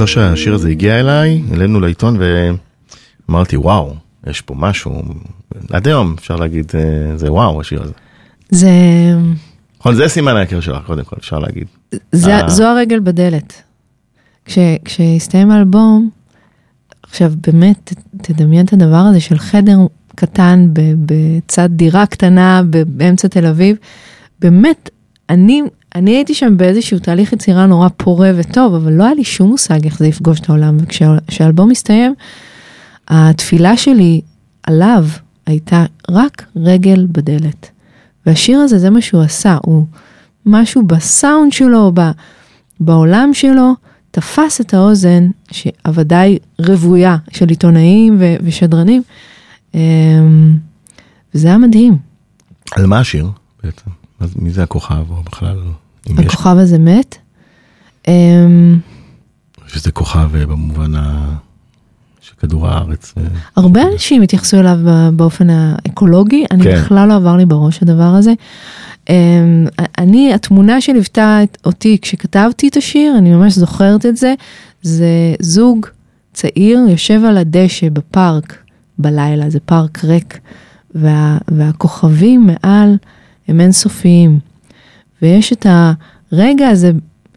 שהשיר 0.08 0.54
הזה 0.54 0.68
הגיע 0.68 1.00
אליי, 1.00 1.42
אלינו 1.52 1.80
לעיתון, 1.80 2.18
ואמרתי, 3.28 3.56
וואו, 3.56 3.94
יש 4.26 4.40
פה 4.40 4.54
משהו, 4.58 5.02
עד 5.70 5.88
היום 5.88 6.14
אפשר 6.18 6.36
להגיד, 6.36 6.72
אה, 6.74 7.16
זה 7.16 7.32
וואו, 7.32 7.60
השיר 7.60 7.82
הזה. 7.82 7.92
זה, 8.50 8.70
נכון, 9.80 9.94
זה 9.94 10.08
סימן 10.08 10.36
ההיכר 10.36 10.60
שלך, 10.60 10.86
קודם 10.86 11.04
כל, 11.04 11.16
אפשר 11.18 11.38
להגיד. 11.38 11.66
זה, 12.12 12.36
אה. 12.36 12.48
זו 12.48 12.64
הרגל 12.64 13.00
בדלת. 13.00 13.62
כש, 14.44 14.58
כשהסתיים 14.84 15.50
האלבום, 15.50 16.10
עכשיו 17.02 17.32
באמת, 17.46 17.92
תדמיין 18.22 18.66
את 18.66 18.72
הדבר 18.72 18.96
הזה 18.96 19.20
של 19.20 19.38
חדר 19.38 19.76
קטן 20.14 20.68
בצד 21.06 21.68
דירה 21.72 22.06
קטנה 22.06 22.62
באמצע 22.86 23.28
תל 23.28 23.46
אביב. 23.46 23.76
באמת, 24.40 24.90
אני, 25.30 25.62
אני 25.94 26.10
הייתי 26.10 26.34
שם 26.34 26.56
באיזשהו 26.56 26.98
תהליך 26.98 27.32
יצירה 27.32 27.66
נורא 27.66 27.88
פורה 27.96 28.30
וטוב, 28.36 28.74
אבל 28.74 28.92
לא 28.92 29.04
היה 29.04 29.14
לי 29.14 29.24
שום 29.24 29.48
מושג 29.48 29.84
איך 29.84 29.98
זה 29.98 30.06
יפגוש 30.06 30.40
את 30.40 30.48
העולם. 30.48 30.76
וכשהאלבום 30.80 31.70
הסתיים, 31.70 32.14
התפילה 33.08 33.76
שלי 33.76 34.20
עליו 34.62 35.06
הייתה 35.46 35.84
רק 36.10 36.46
רגל 36.56 37.06
בדלת. 37.12 37.70
והשיר 38.26 38.58
הזה, 38.58 38.78
זה 38.78 38.90
מה 38.90 39.00
שהוא 39.00 39.22
עשה, 39.22 39.58
הוא 39.62 39.86
משהו 40.46 40.82
בסאונד 40.86 41.52
שלו, 41.52 41.92
ב, 41.94 42.00
בעולם 42.80 43.30
שלו, 43.32 43.74
תפס 44.10 44.60
את 44.60 44.74
האוזן, 44.74 45.28
שהוודאי 45.50 46.38
רוויה 46.58 47.16
של 47.30 47.48
עיתונאים 47.48 48.16
ו, 48.20 48.34
ושדרנים, 48.42 49.02
אמ, 49.74 50.56
וזה 51.34 51.48
היה 51.48 51.58
מדהים. 51.58 51.98
על 52.72 52.86
מה 52.86 52.98
השיר 52.98 53.30
בעצם? 53.64 53.90
מי 54.36 54.50
זה 54.50 54.62
הכוכב, 54.62 55.10
או 55.10 55.22
בכלל, 55.22 55.58
אם 56.10 56.20
יש, 56.20 56.26
הכוכב 56.26 56.56
הזה 56.58 56.78
מת. 56.78 57.16
אמ, 58.08 58.78
שזה 59.66 59.90
כוכב 59.90 60.36
אה, 60.36 60.46
במובן 60.46 60.94
ה... 60.94 61.34
של 62.20 62.34
כדור 62.40 62.68
הארץ. 62.68 63.14
אה, 63.16 63.22
הרבה 63.56 63.82
אנשים 63.92 64.22
התייחסו 64.22 64.60
אליו 64.60 64.78
באופן 65.12 65.50
האקולוגי, 65.50 66.44
אני 66.50 66.64
כן. 66.64 66.76
בכלל 66.76 67.08
לא 67.08 67.14
עבר 67.14 67.36
לי 67.36 67.46
בראש 67.46 67.82
הדבר 67.82 68.02
הזה. 68.02 68.32
אמ, 69.08 69.66
אני, 69.98 70.34
התמונה 70.34 70.80
שליוותה 70.80 71.40
אותי 71.66 71.98
כשכתבתי 72.02 72.68
את 72.68 72.76
השיר, 72.76 73.14
אני 73.18 73.34
ממש 73.34 73.54
זוכרת 73.54 74.06
את 74.06 74.16
זה, 74.16 74.34
זה 74.82 75.34
זוג 75.40 75.86
צעיר 76.32 76.78
יושב 76.88 77.20
על 77.24 77.36
הדשא 77.36 77.88
בפארק 77.88 78.56
בלילה, 78.98 79.50
זה 79.50 79.60
פארק 79.60 80.04
ריק, 80.04 80.38
וה, 80.94 81.38
והכוכבים 81.48 82.46
מעל 82.46 82.96
הם 83.48 83.60
אינסופיים. 83.60 84.38
ויש 85.22 85.52
את 85.52 85.66
הרגע 86.32 86.68
הזה 86.68 86.92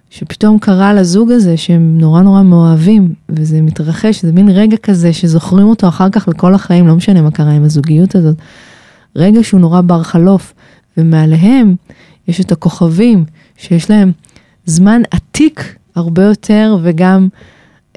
שפתאום 0.09 0.59
קרה 0.59 0.93
לזוג 0.93 1.31
הזה 1.31 1.57
שהם 1.57 1.97
נורא 1.97 2.21
נורא 2.21 2.41
מאוהבים, 2.41 3.13
וזה 3.29 3.61
מתרחש, 3.61 4.21
זה 4.25 4.31
מין 4.31 4.49
רגע 4.49 4.77
כזה 4.77 5.13
שזוכרים 5.13 5.67
אותו 5.67 5.87
אחר 5.87 6.09
כך 6.09 6.27
לכל 6.27 6.53
החיים, 6.53 6.87
לא 6.87 6.95
משנה 6.95 7.21
מה 7.21 7.31
קרה 7.31 7.51
עם 7.51 7.63
הזוגיות 7.63 8.15
הזאת. 8.15 8.35
רגע 9.15 9.43
שהוא 9.43 9.59
נורא 9.59 9.81
בר 9.81 10.03
חלוף, 10.03 10.53
ומעליהם 10.97 11.75
יש 12.27 12.41
את 12.41 12.51
הכוכבים 12.51 13.25
שיש 13.57 13.89
להם 13.89 14.11
זמן 14.65 15.01
עתיק 15.11 15.75
הרבה 15.95 16.23
יותר, 16.23 16.77
וגם... 16.83 17.27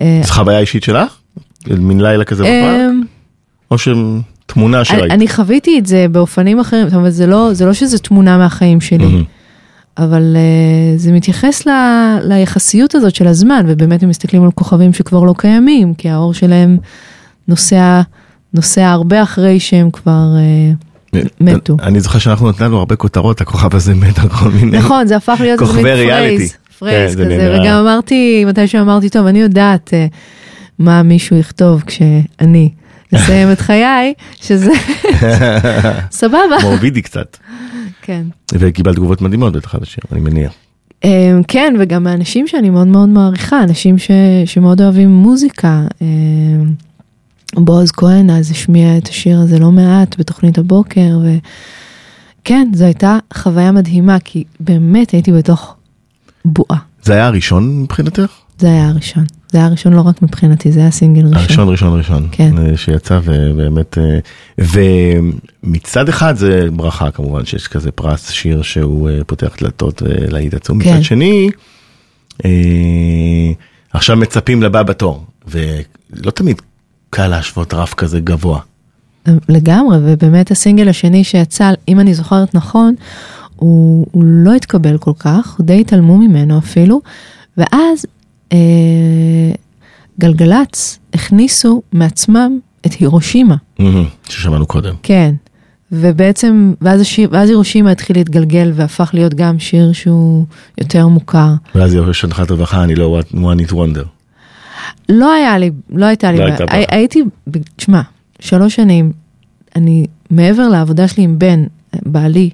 אה, 0.00 0.20
זו 0.24 0.32
חוויה 0.32 0.58
אישית 0.58 0.82
שלך? 0.82 1.18
מין 1.66 2.00
לילה 2.00 2.24
כזה 2.24 2.42
בפארק? 2.42 2.90
אמ, 2.90 3.02
או 3.70 3.78
שתמונה 3.78 4.20
אני, 4.56 4.84
שראית? 4.84 5.12
אני 5.12 5.28
חוויתי 5.28 5.78
את 5.78 5.86
זה 5.86 6.06
באופנים 6.10 6.60
אחרים, 6.60 6.88
זאת 6.88 6.94
אומרת, 6.94 7.12
זה 7.12 7.26
לא, 7.26 7.50
זה 7.52 7.66
לא 7.66 7.72
שזה 7.72 7.98
תמונה 7.98 8.38
מהחיים 8.38 8.80
שלי. 8.80 9.06
מהמם. 9.06 9.24
אבל 9.98 10.36
uh, 10.36 10.98
זה 10.98 11.12
מתייחס 11.12 11.66
ל, 11.66 11.70
ליחסיות 12.22 12.94
הזאת 12.94 13.14
של 13.14 13.26
הזמן, 13.26 13.64
ובאמת 13.68 14.02
הם 14.02 14.08
מסתכלים 14.08 14.44
על 14.44 14.50
כוכבים 14.50 14.92
שכבר 14.92 15.24
לא 15.24 15.34
קיימים, 15.38 15.94
כי 15.94 16.10
האור 16.10 16.34
שלהם 16.34 16.78
נוסע, 17.48 18.00
נוסע 18.54 18.90
הרבה 18.90 19.22
אחרי 19.22 19.60
שהם 19.60 19.90
כבר... 19.90 20.26
Uh, 21.12 21.18
מתו. 21.40 21.76
אני 21.82 22.00
זוכר 22.00 22.18
שאנחנו 22.18 22.48
נתנו 22.48 22.78
הרבה 22.78 22.96
כותרות, 22.96 23.40
הכוכב 23.40 23.74
הזה 23.74 23.94
מת 23.94 24.18
על 24.18 24.28
כל 24.28 24.48
מיני... 24.50 24.78
נכון, 24.78 25.06
זה 25.06 25.16
הפך 25.16 25.36
להיות 25.40 25.60
כוכבי 25.60 25.92
ריאליטי. 25.92 26.48
פרייז, 26.78 27.16
כן, 27.16 27.24
כזה, 27.24 27.56
וגם 27.60 27.78
אמרתי, 27.78 28.44
מתישהו 28.44 28.80
אמרתי, 28.80 29.08
טוב, 29.08 29.26
אני 29.26 29.40
יודעת 29.40 29.92
מה 30.78 31.02
מישהו 31.02 31.36
יכתוב 31.36 31.82
כשאני 31.86 32.70
אסיים 33.16 33.52
את 33.52 33.60
חיי, 33.60 34.14
שזה 34.40 34.72
סבבה. 36.10 36.56
מורבידי 36.62 37.02
קצת. 37.02 37.36
כן. 38.02 38.22
וקיבלת 38.52 38.96
תגובות 38.96 39.20
מדהימות 39.20 39.52
בטח 39.52 39.74
על 39.74 39.80
השיר, 39.82 40.04
אני 40.12 40.20
מניח. 40.20 40.52
אמ, 41.04 41.40
כן, 41.48 41.74
וגם 41.80 42.04
מאנשים 42.04 42.46
שאני 42.48 42.70
מאוד 42.70 42.86
מאוד 42.86 43.08
מעריכה, 43.08 43.62
אנשים 43.62 43.98
ש, 43.98 44.10
שמאוד 44.46 44.80
אוהבים 44.82 45.10
מוזיקה. 45.10 45.82
אמ, 46.02 46.06
בועז 47.56 47.92
כהן 47.92 48.30
אז 48.30 48.50
השמיע 48.50 48.98
את 48.98 49.08
השיר 49.08 49.40
הזה 49.40 49.58
לא 49.58 49.70
מעט 49.70 50.16
בתוכנית 50.18 50.58
הבוקר, 50.58 51.18
וכן, 52.42 52.68
זו 52.74 52.84
הייתה 52.84 53.18
חוויה 53.34 53.72
מדהימה, 53.72 54.16
כי 54.24 54.44
באמת 54.60 55.10
הייתי 55.10 55.32
בתוך 55.32 55.76
בועה. 56.44 56.78
זה 57.02 57.12
היה 57.12 57.26
הראשון 57.26 57.82
מבחינתך? 57.82 58.43
זה 58.58 58.66
היה 58.66 58.88
הראשון. 58.88 59.24
זה 59.52 59.58
היה 59.58 59.66
הראשון 59.66 59.92
לא 59.92 60.00
רק 60.00 60.22
מבחינתי, 60.22 60.72
זה 60.72 60.80
היה 60.80 60.90
סינגל 60.90 61.26
ראשון. 61.26 61.38
הראשון 61.38 61.68
ראשון 61.68 61.98
ראשון. 61.98 62.28
כן. 62.32 62.58
אה, 62.58 62.76
שיצא 62.76 63.20
ובאמת, 63.24 63.98
אה, 63.98 64.18
ומצד 65.62 66.08
אחד 66.08 66.36
זה 66.36 66.68
ברכה 66.72 67.10
כמובן 67.10 67.44
שיש 67.44 67.68
כזה 67.68 67.90
פרס 67.90 68.30
שיר 68.30 68.62
שהוא 68.62 69.10
אה, 69.10 69.24
פותח 69.26 69.56
דלתות 69.60 70.02
להיט 70.06 70.54
עצום, 70.54 70.82
כן. 70.82 70.94
מצד 70.94 71.02
שני, 71.04 71.50
עכשיו 73.92 74.16
מצפים 74.16 74.62
לבא 74.62 74.82
בתור, 74.82 75.24
ולא 75.48 76.30
תמיד 76.30 76.62
קל 77.10 77.28
להשוות 77.28 77.74
רף 77.74 77.94
כזה 77.94 78.20
גבוה. 78.20 78.60
לגמרי, 79.48 79.98
ובאמת 80.02 80.50
הסינגל 80.50 80.88
השני 80.88 81.24
שיצא, 81.24 81.70
אם 81.88 82.00
אני 82.00 82.14
זוכרת 82.14 82.54
נכון, 82.54 82.94
הוא, 83.56 84.06
הוא 84.12 84.24
לא 84.26 84.54
התקבל 84.54 84.98
כל 84.98 85.12
כך, 85.18 85.60
די 85.60 85.80
התעלמו 85.80 86.18
ממנו 86.18 86.58
אפילו, 86.58 87.00
ואז 87.56 88.06
אה, 88.52 88.58
גלגלצ 90.20 90.98
הכניסו 91.14 91.82
מעצמם 91.92 92.58
את 92.86 92.92
הירושימה, 92.92 93.56
ששמענו 94.28 94.66
קודם. 94.66 94.94
כן, 95.02 95.34
ובעצם, 95.92 96.74
ואז, 96.80 97.00
השיר, 97.00 97.28
ואז 97.32 97.48
הירושימה 97.48 97.90
התחיל 97.90 98.16
להתגלגל 98.16 98.72
והפך 98.74 99.10
להיות 99.12 99.34
גם 99.34 99.58
שיר 99.58 99.92
שהוא 99.92 100.46
יותר 100.78 101.08
מוכר. 101.08 101.48
ואז 101.74 101.94
יש 101.94 102.24
הנחת 102.24 102.50
רווחה, 102.50 102.84
אני 102.84 102.94
לא 102.94 103.20
one 103.32 103.68
it 103.68 103.72
wonder. 103.72 104.06
לא 105.08 105.32
היה 105.32 105.58
לי, 105.58 105.70
לא 105.90 106.06
הייתה 106.06 106.32
לי, 106.32 106.38
לא. 106.38 106.44
הייתה 106.44 106.64
הי-. 106.68 106.84
הייתי, 106.88 107.22
תשמע, 107.76 108.00
שלוש 108.40 108.74
שנים, 108.74 109.12
אני, 109.76 110.06
מעבר 110.30 110.68
לעבודה 110.68 111.08
שלי 111.08 111.22
עם 111.22 111.38
בן, 111.38 111.64
בעלי, 112.02 112.50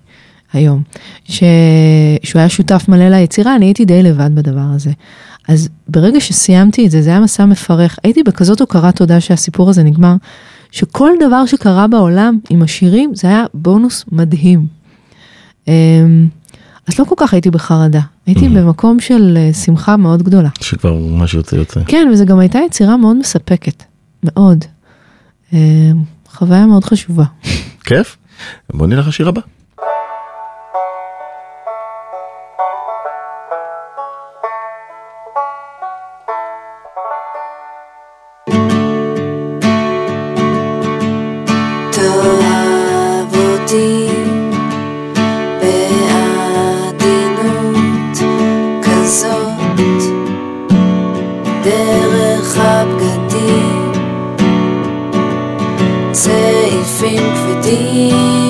היום, 0.53 0.83
ש... 1.25 1.43
שהוא 2.23 2.41
היה 2.41 2.49
שותף 2.49 2.85
מלא 2.89 3.09
ליצירה, 3.09 3.57
אני 3.57 3.65
הייתי 3.67 3.85
די 3.85 4.03
לבד 4.03 4.31
בדבר 4.35 4.67
הזה. 4.75 4.91
אז 5.51 5.69
ברגע 5.89 6.21
שסיימתי 6.21 6.87
את 6.87 6.91
זה, 6.91 7.03
זה 7.03 7.11
היה 7.11 7.21
מסע 7.21 7.45
מפרך, 7.45 7.99
הייתי 8.05 8.23
בכזאת 8.23 8.61
הוקרת 8.61 8.97
תודה 8.97 9.21
שהסיפור 9.21 9.71
הזה 9.71 9.83
נגמר, 9.83 10.15
שכל 10.71 11.11
דבר 11.21 11.47
שקרה 11.47 11.87
בעולם 11.87 12.39
עם 12.51 12.63
השירים, 12.63 13.15
זה 13.15 13.29
היה 13.29 13.45
בונוס 13.55 14.05
מדהים. 14.13 14.67
אמ, 15.69 16.29
אז 16.89 16.99
לא 16.99 17.05
כל 17.05 17.15
כך 17.19 17.33
הייתי 17.33 17.51
בחרדה, 17.51 18.01
הייתי 18.27 18.49
במקום 18.49 19.01
של 19.01 19.37
אה, 19.37 19.53
שמחה 19.53 19.97
מאוד 19.97 20.23
גדולה. 20.23 20.49
שכבר 20.61 20.99
מה 20.99 21.27
שיוצא 21.27 21.57
יוצא. 21.57 21.81
כן, 21.87 22.09
וזה 22.13 22.25
גם 22.25 22.39
הייתה 22.39 22.59
יצירה 22.67 22.97
מאוד 22.97 23.17
מספקת, 23.17 23.83
מאוד. 24.25 24.65
אה, 25.53 25.59
חוויה 26.33 26.67
מאוד 26.67 26.85
חשובה. 26.85 27.25
כיף? 27.87 28.17
בוא 28.73 28.87
נלך 28.87 29.09
לשיר 29.09 29.29
הבא. 29.29 29.41
Geschenk 57.11 57.37
für 57.39 57.61
dich. 57.69 58.50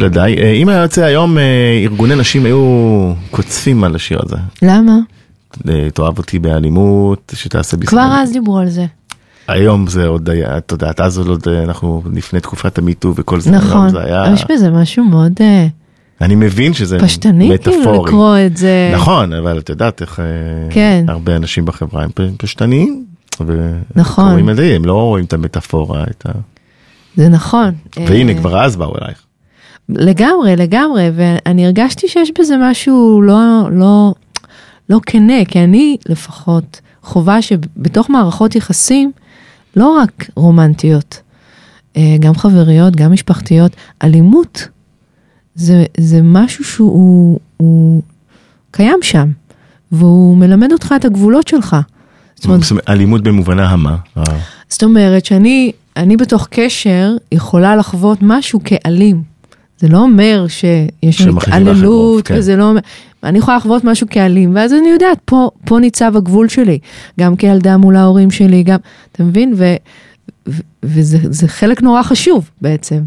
בלעדיי. 0.00 0.36
אה, 0.38 0.52
אם 0.52 0.68
היה 0.68 0.82
יוצא 0.82 1.04
היום, 1.04 1.38
אה, 1.38 1.80
ארגוני 1.84 2.16
נשים 2.16 2.44
היו 2.44 3.12
קוצפים 3.30 3.84
על 3.84 3.94
השיר 3.94 4.18
הזה. 4.26 4.36
למה? 4.62 4.98
אה, 5.68 5.90
תאהב 5.94 6.18
אותי 6.18 6.38
באלימות, 6.38 7.32
שתעשה 7.36 7.76
בזמן. 7.76 7.90
כבר 7.90 8.16
אז 8.22 8.32
דיברו 8.32 8.58
על 8.58 8.68
זה. 8.68 8.86
היום 9.48 9.86
זה 9.86 10.06
עוד 10.06 10.30
היה, 10.30 10.58
את 10.58 10.72
יודעת, 10.72 11.00
אז 11.00 11.18
עוד 11.18 11.48
אנחנו 11.64 12.02
לפני 12.14 12.40
תקופת 12.40 12.78
המיטו 12.78 13.12
וכל 13.16 13.40
זה, 13.40 13.50
נכון. 13.50 13.88
זה 13.88 14.04
היה, 14.04 14.32
יש 14.34 14.44
בזה 14.50 14.70
משהו 14.70 15.04
מאוד 15.04 15.32
אני 16.20 16.34
מבין 16.34 16.74
שזה 16.74 16.98
פשטני 16.98 17.58
כאילו. 17.62 18.04
לקרוא 18.04 18.36
את 18.46 18.56
זה. 18.56 18.90
נכון, 18.94 19.32
אבל 19.32 19.58
את 19.58 19.68
יודעת 19.68 20.00
איך 20.00 20.20
כן. 20.70 21.04
הרבה 21.08 21.36
אנשים 21.36 21.64
בחברה 21.64 22.04
הם 22.04 22.10
פשטניים. 22.36 23.04
נכון. 23.96 24.24
וקוראים 24.24 24.50
את 24.50 24.56
זה, 24.56 24.72
הם 24.76 24.84
לא 24.84 24.94
רואים 24.94 25.24
את 25.24 25.32
המטאפורה, 25.32 26.04
את 26.04 26.26
ה... 26.26 26.30
זה 27.16 27.28
נכון. 27.28 27.74
והנה 28.06 28.34
כבר 28.34 28.64
אז 28.64 28.76
באו 28.76 28.94
אלייך. 29.02 29.22
לגמרי, 29.88 30.56
לגמרי, 30.56 31.10
ואני 31.14 31.66
הרגשתי 31.66 32.08
שיש 32.08 32.32
בזה 32.38 32.54
משהו 32.60 33.22
לא, 33.22 33.68
לא, 33.72 34.14
לא 34.88 35.00
כנה, 35.06 35.44
כי 35.48 35.64
אני 35.64 35.96
לפחות 36.08 36.80
חובה 37.02 37.42
שבתוך 37.42 38.10
מערכות 38.10 38.54
יחסים, 38.54 39.12
לא 39.76 39.98
רק 39.98 40.30
רומנטיות, 40.36 41.20
אה, 41.96 42.16
גם 42.20 42.34
חבריות, 42.34 42.96
גם 42.96 43.12
משפחתיות, 43.12 43.76
אלימות 44.02 44.68
זה, 45.54 45.84
זה 46.00 46.20
משהו 46.22 46.64
שהוא 46.64 47.38
הוא 47.56 48.02
קיים 48.70 48.98
שם, 49.02 49.30
והוא 49.92 50.36
מלמד 50.36 50.72
אותך 50.72 50.94
את 50.96 51.04
הגבולות 51.04 51.48
שלך. 51.48 51.76
זאת 52.34 52.44
אומרת, 52.44 52.88
אלימות 52.88 53.22
במובנה 53.22 53.70
המה. 53.70 53.96
זאת 54.68 54.82
אומרת 54.82 55.24
שאני 55.24 55.72
אני 55.96 56.16
בתוך 56.16 56.46
קשר 56.50 57.16
יכולה 57.32 57.76
לחוות 57.76 58.18
משהו 58.22 58.60
כאלים. 58.64 59.22
זה 59.80 59.88
לא 59.88 59.98
אומר 59.98 60.46
שיש 60.48 61.20
התעללות, 61.20 62.26
כן. 62.26 62.34
וזה 62.38 62.56
לא 62.56 62.68
אומר, 62.68 62.80
אני 63.24 63.38
יכולה 63.38 63.56
לחוות 63.56 63.84
משהו 63.84 64.06
כאלים, 64.10 64.54
ואז 64.54 64.72
אני 64.72 64.88
יודעת, 64.88 65.18
פה, 65.24 65.50
פה 65.64 65.78
ניצב 65.78 66.16
הגבול 66.16 66.48
שלי, 66.48 66.78
גם 67.20 67.36
כילדה 67.36 67.76
מול 67.76 67.96
ההורים 67.96 68.30
שלי, 68.30 68.62
גם, 68.62 68.78
אתה 69.12 69.24
מבין? 69.24 69.52
ו, 69.56 69.74
ו, 70.48 70.60
וזה 70.82 71.18
זה 71.22 71.48
חלק 71.48 71.82
נורא 71.82 72.02
חשוב 72.02 72.50
בעצם. 72.60 73.00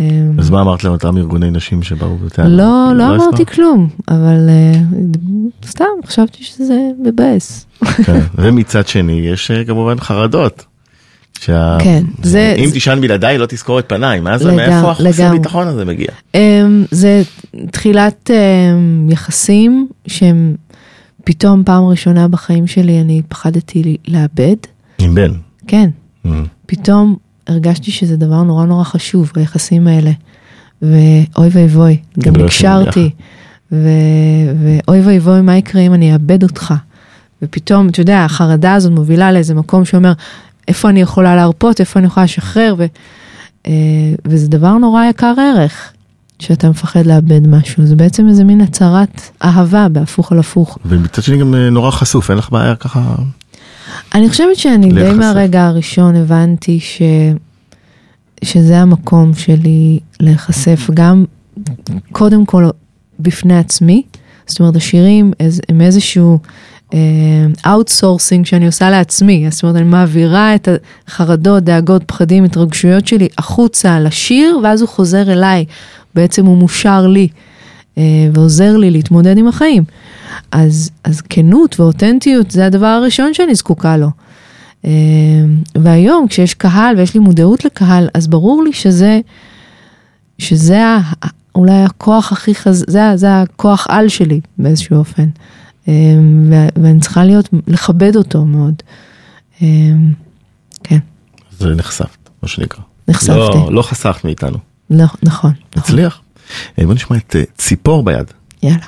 אמ, 0.00 0.06
אז 0.38 0.50
מה 0.50 0.60
אמרת 0.60 0.84
לאותם 0.84 1.16
ארגוני 1.16 1.50
נשים 1.50 1.82
שבאו 1.82 2.16
בטענה? 2.16 2.48
לא, 2.48 2.92
לא 2.94 3.06
אמרתי 3.06 3.24
הסברת? 3.24 3.50
כלום, 3.50 3.88
אבל 4.08 4.48
אה, 4.48 4.80
סתם, 5.66 5.84
חשבתי 6.06 6.44
שזה 6.44 6.78
מבאס. 6.98 7.66
כן. 8.04 8.20
ומצד 8.34 8.86
שני, 8.86 9.12
יש 9.12 9.50
אה, 9.50 9.64
כמובן 9.64 10.00
חרדות. 10.00 10.64
שה... 11.40 11.76
כן, 11.80 12.04
זה- 12.22 12.54
אם 12.58 12.66
זה- 12.66 12.72
תישן 12.72 12.98
בלעדיי 13.00 13.38
לא 13.38 13.46
תזכור 13.48 13.78
את 13.78 13.84
פניי, 13.88 14.20
מה 14.20 14.38
זה, 14.38 14.48
לגמ- 14.50 14.56
מאיפה 14.56 14.90
החוסר 14.90 15.04
לגמרי. 15.24 15.38
ביטחון 15.38 15.66
הזה 15.68 15.84
מגיע? 15.84 16.06
Um, 16.32 16.38
זה 16.90 17.22
תחילת 17.70 18.30
um, 18.30 19.12
יחסים 19.12 19.88
שהם 20.06 20.54
פתאום 21.24 21.62
פעם 21.66 21.84
ראשונה 21.84 22.28
בחיים 22.28 22.66
שלי 22.66 23.00
אני 23.00 23.22
פחדתי 23.28 23.96
לאבד. 24.08 24.56
עם 24.98 25.14
בן. 25.14 25.32
כן, 25.66 25.90
Mm. 26.26 26.28
פתאום 26.66 27.16
הרגשתי 27.46 27.90
שזה 27.90 28.16
דבר 28.16 28.42
נורא 28.42 28.64
נורא 28.64 28.84
חשוב 28.84 29.32
היחסים 29.36 29.86
האלה. 29.86 30.10
ואוי 30.82 31.48
ואבוי, 31.50 31.96
גם 32.18 32.36
לא 32.36 32.44
הקשרתי. 32.44 33.10
ו... 33.72 33.88
ואוי 34.62 35.00
ואבוי, 35.00 35.40
מה 35.40 35.56
יקרה 35.56 35.82
אם 35.82 35.94
אני 35.94 36.12
אאבד 36.12 36.42
אותך? 36.42 36.74
ופתאום, 37.42 37.88
אתה 37.88 38.00
יודע, 38.00 38.24
החרדה 38.24 38.74
הזאת 38.74 38.92
מובילה 38.92 39.32
לאיזה 39.32 39.54
מקום 39.54 39.84
שאומר, 39.84 40.12
איפה 40.68 40.88
אני 40.88 41.00
יכולה 41.00 41.36
להרפות, 41.36 41.80
איפה 41.80 41.98
אני 41.98 42.06
יכולה 42.06 42.24
לשחרר, 42.24 42.74
ו... 42.78 42.86
אה, 43.66 43.72
וזה 44.24 44.48
דבר 44.48 44.72
נורא 44.78 45.04
יקר 45.04 45.34
ערך, 45.38 45.92
שאתה 46.38 46.70
מפחד 46.70 47.06
לאבד 47.06 47.46
משהו, 47.46 47.86
זה 47.86 47.96
בעצם 47.96 48.28
איזה 48.28 48.44
מין 48.44 48.60
הצהרת 48.60 49.20
אהבה 49.44 49.88
בהפוך 49.88 50.32
על 50.32 50.38
הפוך. 50.38 50.78
ומצד 50.84 51.22
שני 51.22 51.38
גם 51.38 51.54
אה, 51.54 51.70
נורא 51.70 51.90
חשוף, 51.90 52.30
אין 52.30 52.38
לך 52.38 52.50
בעיה 52.50 52.74
ככה... 52.76 53.14
אני 54.14 54.28
חושבת 54.28 54.56
שאני 54.56 54.88
די 54.88 54.94
להיחשף. 54.94 55.18
מהרגע 55.18 55.66
הראשון 55.66 56.16
הבנתי 56.16 56.80
ש... 56.80 57.02
שזה 58.44 58.78
המקום 58.78 59.34
שלי 59.34 59.98
להיחשף 60.20 60.90
גם 60.94 61.24
קודם 62.12 62.46
כל 62.46 62.64
בפני 63.20 63.58
עצמי, 63.58 64.02
זאת 64.46 64.60
אומרת 64.60 64.76
השירים 64.76 65.32
הם 65.68 65.80
איזשהו 65.80 66.38
outsourcing 67.66 68.46
שאני 68.46 68.66
עושה 68.66 68.90
לעצמי, 68.90 69.46
זאת 69.50 69.62
אומרת 69.62 69.76
אני 69.76 69.84
מעבירה 69.84 70.54
את 70.54 70.68
החרדות, 71.08 71.64
דאגות, 71.64 72.02
פחדים, 72.06 72.44
התרגשויות 72.44 73.06
שלי 73.06 73.28
החוצה 73.38 74.00
לשיר 74.00 74.58
ואז 74.62 74.80
הוא 74.80 74.88
חוזר 74.88 75.32
אליי, 75.32 75.64
בעצם 76.14 76.46
הוא 76.46 76.58
מושר 76.58 77.06
לי 77.06 77.28
אה, 77.98 78.02
ועוזר 78.32 78.76
לי 78.76 78.90
להתמודד 78.90 79.38
עם 79.38 79.48
החיים. 79.48 79.84
אז, 80.52 80.90
אז 81.04 81.20
כנות 81.20 81.80
ואותנטיות 81.80 82.50
זה 82.50 82.66
הדבר 82.66 82.86
הראשון 82.86 83.34
שאני 83.34 83.54
זקוקה 83.54 83.96
לו. 83.96 84.08
אה, 84.84 84.90
והיום 85.74 86.28
כשיש 86.28 86.54
קהל 86.54 86.96
ויש 86.96 87.14
לי 87.14 87.20
מודעות 87.20 87.64
לקהל, 87.64 88.08
אז 88.14 88.26
ברור 88.26 88.64
לי 88.64 88.72
שזה, 88.72 89.20
שזה 90.38 90.82
אולי 91.54 91.82
הכוח 91.82 92.32
הכי 92.32 92.54
חז... 92.54 92.84
זה, 92.88 93.02
זה 93.14 93.40
הכוח 93.40 93.86
על 93.88 94.08
שלי 94.08 94.40
באיזשהו 94.58 94.96
אופן. 94.96 95.26
ו- 95.88 96.68
ואני 96.82 97.00
צריכה 97.00 97.24
להיות, 97.24 97.48
לכבד 97.66 98.16
אותו 98.16 98.44
מאוד. 98.44 98.74
אה, 99.62 99.66
כן, 100.82 100.98
זה 101.58 101.74
נחשפת, 101.74 102.30
מה 102.42 102.48
שנקרא. 102.48 102.82
נחשפתי. 103.08 103.36
לא, 103.36 103.68
לא 103.72 103.82
חסכת 103.82 104.24
מאיתנו. 104.24 104.58
לא, 104.90 105.04
נכון, 105.04 105.20
נכון. 105.22 105.52
הצליח. 105.76 106.20
אה, 106.78 106.86
בוא 106.86 106.94
נשמע 106.94 107.16
את 107.16 107.36
אה, 107.36 107.42
ציפור 107.58 108.02
ביד. 108.04 108.26
יאללה. 108.62 108.86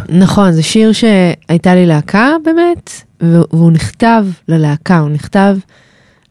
טיפה. 0.00 0.18
נכון, 0.18 0.52
זה 0.52 0.62
שיר 0.62 0.92
שהייתה 0.92 1.74
לי 1.74 1.86
להקה 1.86 2.28
באמת, 2.44 2.90
והוא 3.20 3.72
נכתב 3.72 4.24
ללהקה, 4.48 4.98
הוא 4.98 5.08
נכתב 5.10 5.56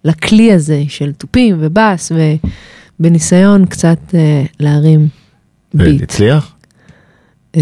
לכלי 0.06 0.54
הזה 0.54 0.84
של 0.88 1.12
תופים 1.12 1.58
ובאס, 1.60 2.12
ובניסיון 3.00 3.66
קצת 3.66 3.98
אה, 4.14 4.44
להרים 4.60 5.08
ביט. 5.74 6.02
הצליח? 6.04 6.52
אה, 7.58 7.62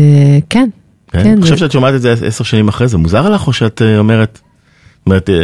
כן, 0.49 0.69
כן? 1.11 1.23
כן. 1.23 1.31
אני 1.31 1.41
חושב 1.41 1.53
זה- 1.55 1.59
שאת 1.59 1.71
שומעת 1.71 1.93
את 1.95 2.01
זה 2.01 2.13
עשר 2.25 2.43
שנים 2.43 2.67
אחרי 2.67 2.87
זה, 2.87 2.97
מוזר 2.97 3.29
לך 3.29 3.47
או 3.47 3.53
שאת 3.53 3.81
אה, 3.81 3.97
אומרת, 3.97 4.39
אומרת, 5.05 5.29
אה, 5.29 5.35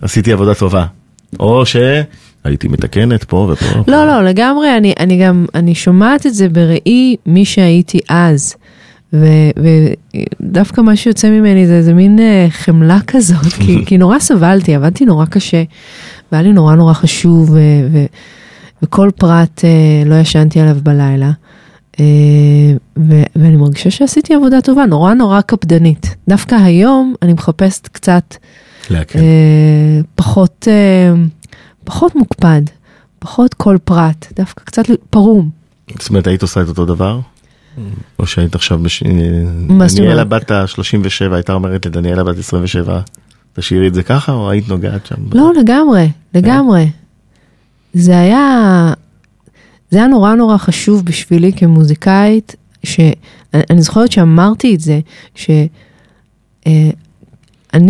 עשיתי 0.00 0.32
עבודה 0.32 0.54
טובה? 0.54 0.86
או 1.40 1.62
שהייתי 1.66 2.68
מתקנת 2.68 3.24
פה 3.24 3.50
ופה. 3.52 3.82
לא, 3.88 4.06
לא, 4.06 4.22
לגמרי, 4.24 4.76
אני, 4.76 4.94
אני 5.00 5.22
גם, 5.24 5.46
אני 5.54 5.74
שומעת 5.74 6.26
את 6.26 6.34
זה 6.34 6.48
בראי 6.48 7.16
מי 7.26 7.44
שהייתי 7.44 7.98
אז. 8.08 8.54
ו- 9.12 9.50
ודווקא 10.40 10.80
מה 10.80 10.96
שיוצא 10.96 11.30
ממני 11.30 11.66
זה 11.66 11.72
איזה 11.76 11.94
מין 11.94 12.18
אה, 12.18 12.46
חמלה 12.50 12.98
כזאת, 13.06 13.52
כי, 13.60 13.84
כי 13.86 13.98
נורא 13.98 14.18
סבלתי, 14.18 14.74
עבדתי 14.74 15.04
נורא 15.04 15.26
קשה, 15.26 15.62
והיה 16.32 16.42
לי 16.42 16.52
נורא 16.52 16.74
נורא 16.74 16.92
חשוב, 16.92 17.50
ו- 17.50 17.88
ו- 17.92 18.06
וכל 18.82 19.10
פרט 19.16 19.64
אה, 19.64 19.70
לא 20.06 20.14
ישנתי 20.14 20.60
עליו 20.60 20.76
בלילה. 20.82 21.30
אה, 22.00 22.04
ו- 22.98 23.22
ואני 23.36 23.56
מרגישה 23.56 23.90
שעשיתי 23.90 24.34
עבודה 24.34 24.60
טובה, 24.60 24.86
נורא 24.86 25.14
נורא 25.14 25.40
קפדנית. 25.40 26.16
דווקא 26.28 26.54
היום 26.54 27.14
אני 27.22 27.32
מחפשת 27.32 27.86
קצת 27.88 28.34
להקל. 28.90 29.18
אה, 29.18 29.24
פחות, 30.14 30.68
אה, 30.70 31.12
פחות 31.84 32.16
מוקפד, 32.16 32.62
פחות 33.18 33.54
כל 33.54 33.76
פרט, 33.84 34.26
דווקא 34.36 34.64
קצת 34.64 34.84
פרום. 35.10 35.50
זאת 35.98 36.08
אומרת, 36.08 36.26
היית 36.26 36.42
עושה 36.42 36.62
את 36.62 36.68
אותו 36.68 36.84
דבר? 36.84 37.20
או 38.18 38.26
שהיית 38.26 38.54
עכשיו, 38.54 38.78
בש... 38.78 39.02
זאת 39.86 39.98
דניאלה? 39.98 40.24
בת 40.24 40.50
ה-37 40.50 41.34
הייתה 41.34 41.52
אומרת 41.52 41.86
לדניאלה 41.86 42.24
בת 42.24 42.38
27, 42.38 43.00
תשאירי 43.52 43.88
את 43.88 43.94
זה 43.94 44.02
ככה, 44.02 44.32
או 44.32 44.50
היית 44.50 44.68
נוגעת 44.68 45.06
שם? 45.06 45.16
לא, 45.32 45.52
לגמרי, 45.60 46.08
לגמרי. 46.34 46.90
זה 47.94 48.18
היה, 48.18 48.92
זה 49.90 49.98
היה 49.98 50.06
נורא 50.06 50.34
נורא 50.34 50.56
חשוב 50.56 51.04
בשבילי 51.04 51.52
כמוזיקאית, 51.52 52.56
שאני 52.84 53.82
זוכרת 53.82 54.12
שאמרתי 54.12 54.74
את 54.74 54.80
זה, 54.80 55.00
שאני 55.34 55.68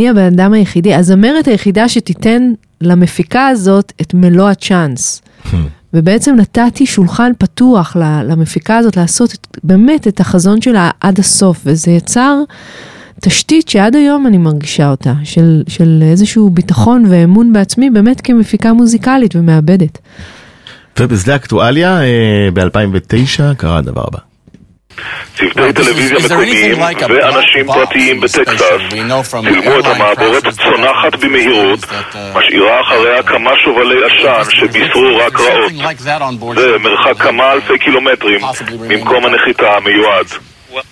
הבן 0.09 0.27
אדם 0.27 0.53
היחידי, 0.53 0.95
הזמרת 0.95 1.49
היחידה 1.49 1.89
שתיתן 1.89 2.53
למפיקה 2.81 3.47
הזאת 3.49 3.93
את 4.01 4.15
מלוא 4.15 4.49
הצ'אנס. 4.49 5.23
ובעצם 5.95 6.35
נתתי 6.37 6.87
שולחן 6.87 7.33
פתוח 7.39 7.97
למפיקה 8.25 8.77
הזאת 8.77 8.97
לעשות 8.97 9.35
את, 9.35 9.47
באמת 9.65 10.09
את 10.09 10.21
החזון 10.21 10.61
שלה 10.61 10.91
עד 11.01 11.19
הסוף, 11.19 11.61
וזה 11.65 11.91
יצר 11.91 12.35
תשתית 13.21 13.69
שעד 13.69 13.97
היום 13.97 14.27
אני 14.27 14.39
מרגישה 14.39 14.91
אותה, 14.91 15.15
של, 15.25 15.63
של 15.69 16.03
איזשהו 16.03 16.51
ביטחון 16.51 17.05
ואמון 17.09 17.53
בעצמי, 17.53 17.91
באמת 17.91 18.21
כמפיקה 18.21 18.73
מוזיקלית 18.73 19.37
ומעבדת. 19.37 19.99
ובשדה 21.01 21.37
אקטואליה, 21.37 22.03
אה, 22.03 22.49
ב-2009, 22.55 23.55
קרה 23.57 23.79
הדבר 23.79 24.05
הבא. 24.07 24.28
צוותי 25.37 25.73
טלוויזיה 25.73 26.19
מקומיים 26.25 26.79
ואנשים 27.09 27.67
פרטיים 27.67 28.21
בטקסס 28.21 28.63
צילמו 29.41 29.79
את 29.81 29.85
המעבורת 29.87 30.45
צונחת 30.49 31.15
במהירות, 31.21 31.81
משאירה 32.35 32.81
אחריה 32.81 33.23
כמה 33.23 33.51
שובלי 33.65 33.97
עשן 34.07 34.51
שבישרו 34.51 35.17
רק 35.17 35.41
רעות. 35.41 35.73
זה 36.55 36.79
מרחק 36.79 37.23
כמה 37.23 37.53
אלפי 37.53 37.79
קילומטרים 37.79 38.41
ממקום 38.81 39.25
הנחיתה 39.25 39.77
המיועד. 39.77 40.27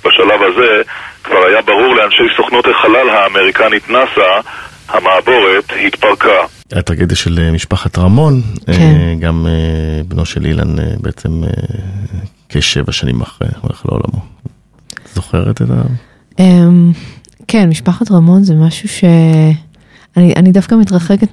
בשלב 0.05 0.43
הזה 0.43 0.83
כבר 1.25 1.47
היה 1.49 1.63
ברור 1.63 1.95
לאנשי 1.95 2.23
סוכנות 2.37 2.65
החלל 2.67 3.09
האמריקנית 3.11 3.91
נאס"א, 3.91 4.41
המעבורת 4.89 5.73
התפרקה. 5.87 6.45
הטרגדיה 6.73 7.17
של 7.17 7.39
אה, 7.39 7.53
משפחת 7.53 7.99
רמון, 7.99 8.43
אה, 8.69 8.75
כן. 8.75 9.21
גם 9.21 9.47
אה, 9.49 10.03
בנו 10.05 10.27
של 10.27 10.47
אילן 10.47 10.79
אה, 10.79 10.85
בעצם 11.01 11.45
אה, 11.45 11.49
כשבע 12.49 12.93
שנים 12.93 13.21
אחרי 13.21 13.49
הולך 13.61 13.87
לעולמו. 13.87 14.21
זוכרת 15.15 15.63
את 15.63 15.71
ה... 15.71 15.83
אמ, 16.39 16.93
כן, 17.49 17.69
משפחת 17.69 18.11
רמון 18.11 18.45
זה 18.45 18.55
משהו 18.55 18.89
ש... 18.89 19.05
אני, 20.17 20.33
אני 20.37 20.53
דווקא 20.53 20.75
מתרחקת 20.75 21.29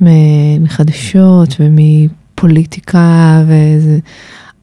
מחדשות 0.60 1.50
ומפוליטיקה 1.60 3.42
וזה, 3.48 4.00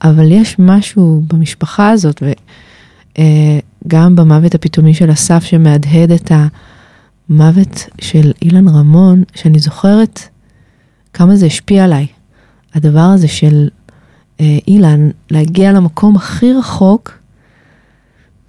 אבל 0.03 0.31
יש 0.31 0.55
משהו 0.59 1.23
במשפחה 1.27 1.89
הזאת, 1.89 2.23
וגם 3.17 4.15
במוות 4.15 4.55
הפתאומי 4.55 4.93
של 4.93 5.11
אסף 5.11 5.43
שמהדהד 5.43 6.11
את 6.11 6.31
המוות 7.29 7.89
של 8.01 8.31
אילן 8.41 8.67
רמון, 8.67 9.23
שאני 9.35 9.59
זוכרת 9.59 10.19
כמה 11.13 11.35
זה 11.35 11.45
השפיע 11.45 11.83
עליי. 11.83 12.07
הדבר 12.73 12.99
הזה 12.99 13.27
של 13.27 13.67
אה, 13.67 13.80
אילן, 14.67 15.09
להגיע 15.31 15.71
למקום 15.71 16.15
הכי 16.15 16.53
רחוק, 16.53 17.21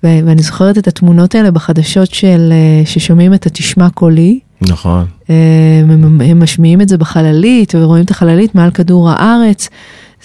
ו- 0.04 0.18
ואני 0.24 0.42
זוכרת 0.42 0.78
את 0.78 0.88
התמונות 0.88 1.34
האלה 1.34 1.50
בחדשות 1.50 2.14
של, 2.14 2.52
אה, 2.52 2.86
ששומעים 2.86 3.34
את 3.34 3.46
התשמע 3.46 3.90
קולי. 3.90 4.40
נכון. 4.60 5.06
אה, 5.30 5.34
הם, 5.82 6.20
הם 6.20 6.42
משמיעים 6.42 6.80
את 6.80 6.88
זה 6.88 6.98
בחללית 6.98 7.74
ורואים 7.74 8.04
את 8.04 8.10
החללית 8.10 8.54
מעל 8.54 8.70
כדור 8.70 9.10
הארץ. 9.10 9.68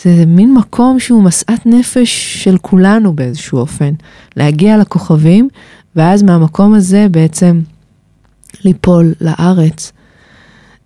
זה 0.04 0.24
מין 0.28 0.54
מקום 0.54 1.00
שהוא 1.00 1.24
משאת 1.24 1.66
נפש 1.66 2.44
של 2.44 2.58
כולנו 2.58 3.14
באיזשהו 3.14 3.60
אופן. 3.60 3.94
להגיע 4.36 4.78
לכוכבים, 4.78 5.50
ואז 5.96 6.24
מהמקום 6.24 6.74
הזה 6.74 7.08
בעצם 7.12 7.62
ליפול 8.64 9.14
לארץ. 9.22 9.92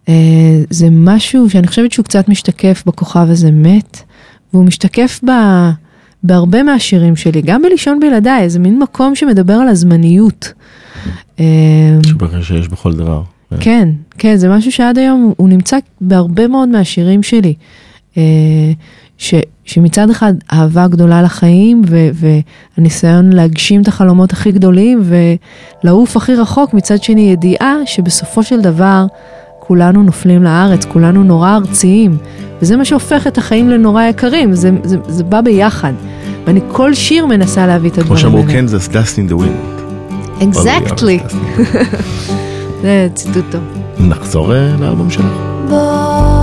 אה, 0.09 0.63
זה 0.69 0.87
משהו 0.91 1.49
שאני 1.49 1.67
חושבת 1.67 1.91
שהוא 1.91 2.05
קצת 2.05 2.29
משתקף 2.29 2.83
בכוכב 2.85 3.27
הזה 3.29 3.51
מת, 3.51 4.03
והוא 4.53 4.65
משתקף 4.65 5.19
ב... 5.27 5.31
בהרבה 6.23 6.63
מהשירים 6.63 7.15
שלי, 7.15 7.41
גם 7.41 7.61
בלישון 7.61 7.99
בלעדיי, 7.99 8.49
זה 8.49 8.59
מין 8.59 8.79
מקום 8.79 9.15
שמדבר 9.15 9.53
על 9.53 9.67
הזמניות. 9.67 10.53
שבכלל 12.05 12.43
שיש 12.43 12.67
בכל 12.67 12.93
דבר. 12.93 13.21
כן, 13.59 13.89
כן, 14.17 14.35
זה 14.35 14.49
משהו 14.49 14.71
שעד 14.71 14.97
היום 14.97 15.21
הוא- 15.23 15.33
הוא 15.37 15.49
נמצא 15.49 15.77
בהרבה 16.01 16.47
מאוד 16.47 16.69
מהשירים 16.69 17.23
שלי. 17.23 17.53
אה, 18.17 18.21
ש, 19.17 19.33
שמצד 19.65 20.09
אחד 20.09 20.33
אהבה 20.53 20.87
גדולה 20.87 21.21
לחיים 21.21 21.81
ו, 21.87 21.97
והניסיון 22.77 23.33
להגשים 23.33 23.81
את 23.81 23.87
החלומות 23.87 24.33
הכי 24.33 24.51
גדולים 24.51 25.01
ולעוף 25.83 26.17
הכי 26.17 26.35
רחוק, 26.35 26.73
מצד 26.73 27.03
שני 27.03 27.31
ידיעה 27.31 27.75
שבסופו 27.85 28.43
של 28.43 28.61
דבר 28.61 29.05
כולנו 29.71 30.03
נופלים 30.03 30.43
לארץ, 30.43 30.85
כולנו 30.85 31.23
נורא 31.23 31.55
ארציים, 31.55 32.17
וזה 32.61 32.77
מה 32.77 32.85
שהופך 32.85 33.27
את 33.27 33.37
החיים 33.37 33.69
לנורא 33.69 34.03
יקרים, 34.03 34.53
זה, 34.53 34.71
זה, 34.83 34.97
זה 35.07 35.23
בא 35.23 35.41
ביחד. 35.41 35.93
ואני 36.47 36.59
כל 36.67 36.93
שיר 36.93 37.25
מנסה 37.25 37.67
להביא 37.67 37.89
את 37.89 37.93
כמו 37.93 38.01
הדברים 38.01 38.19
שאמרו 38.19 38.39
האלה. 38.39 38.51
קנזס, 38.51 38.87
dust 38.87 39.17
in 39.17 39.31
the 39.31 39.35
wind. 39.35 40.43
אקזקטלי, 40.43 41.19
זה 42.81 43.07
ציטוט 43.13 43.45
טוב. 43.51 43.61
נחזור 43.99 44.55
אה, 44.55 44.75
לאלבום 44.79 45.09
שלך. 45.09 45.25
בואי 45.69 46.40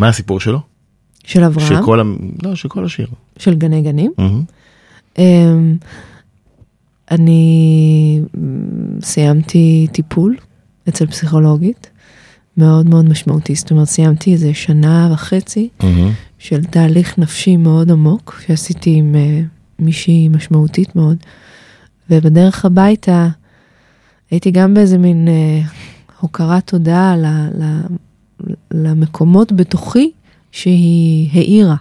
מה 0.00 0.08
הסיפור 0.08 0.40
שלו? 0.40 0.60
של 1.24 1.44
אברהם? 1.44 1.68
של 1.68 1.82
כל, 1.84 2.14
לא, 2.42 2.54
של 2.54 2.68
כל 2.68 2.84
השיר. 2.84 3.06
של 3.38 3.54
גני 3.54 3.82
גנים? 3.82 4.12
Mm-hmm. 4.20 5.20
אני 7.10 8.20
סיימתי 9.02 9.86
טיפול 9.92 10.36
אצל 10.88 11.06
פסיכולוגית, 11.06 11.90
מאוד 12.56 12.88
מאוד 12.88 13.08
משמעותי, 13.08 13.54
זאת 13.54 13.70
אומרת 13.70 13.88
סיימתי 13.88 14.32
איזה 14.32 14.54
שנה 14.54 15.08
וחצי 15.12 15.68
Mm-hmm. 15.80 15.84
של 16.38 16.64
תהליך 16.64 17.18
נפשי 17.18 17.56
מאוד 17.56 17.90
עמוק 17.90 18.40
שעשיתי 18.46 18.90
עם 18.90 19.14
uh, 19.14 19.46
מישהי 19.78 20.28
משמעותית 20.28 20.96
מאוד, 20.96 21.16
ובדרך 22.10 22.64
הביתה 22.64 23.28
הייתי 24.30 24.50
גם 24.50 24.74
באיזה 24.74 24.98
מין 24.98 25.28
uh, 25.28 25.70
הוקרת 26.20 26.66
תודה 26.66 27.14
למקומות 28.70 29.52
בתוכי 29.52 30.10
שהיא 30.52 31.28
האירה. 31.32 31.76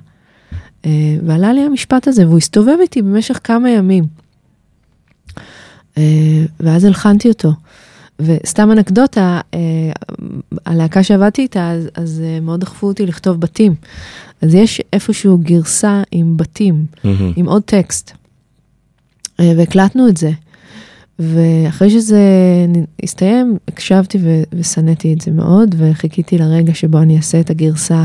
Uh, 0.84 0.86
ועלה 1.26 1.53
לי 1.53 1.62
המשפט 1.62 2.07
הזה 2.07 2.28
והוא 2.28 2.38
הסתובב 2.38 2.78
איתי 2.82 3.01
במשך 3.01 3.39
כמה 3.43 3.70
ימים. 3.70 4.03
Uh, 5.95 5.99
ואז 6.60 6.84
הלחנתי 6.84 7.30
אותו. 7.30 7.51
וסתם 8.20 8.72
אנקדוטה, 8.72 9.41
uh, 9.51 9.55
הלהקה 10.66 11.03
שעבדתי 11.03 11.41
איתה, 11.41 11.72
אז, 11.72 11.89
אז 11.95 12.24
מאוד 12.41 12.60
דחפו 12.60 12.88
אותי 12.88 13.05
לכתוב 13.05 13.39
בתים. 13.39 13.76
אז 14.41 14.55
יש 14.55 14.82
איפשהו 14.93 15.38
גרסה 15.38 16.01
עם 16.12 16.38
בתים, 16.38 16.86
Mm-hmm. 16.95 17.07
עם 17.36 17.45
עוד 17.45 17.64
טקסט. 17.64 18.12
והקלטנו 19.39 20.07
את 20.10 20.18
זה. 20.18 20.32
ואחרי 21.20 21.89
שזה 21.89 22.22
הסתיים, 23.03 23.57
הקשבתי 23.67 24.17
ו- 24.22 24.43
ושנאתי 24.59 25.13
את 25.13 25.22
זה 25.22 25.32
מאוד, 25.32 25.76
וחיכיתי 25.78 26.38
לרגע 26.38 26.74
שבו 26.74 26.97
אני 26.97 27.17
אעשה 27.17 27.39
את 27.39 27.49
הגרסה 27.49 28.03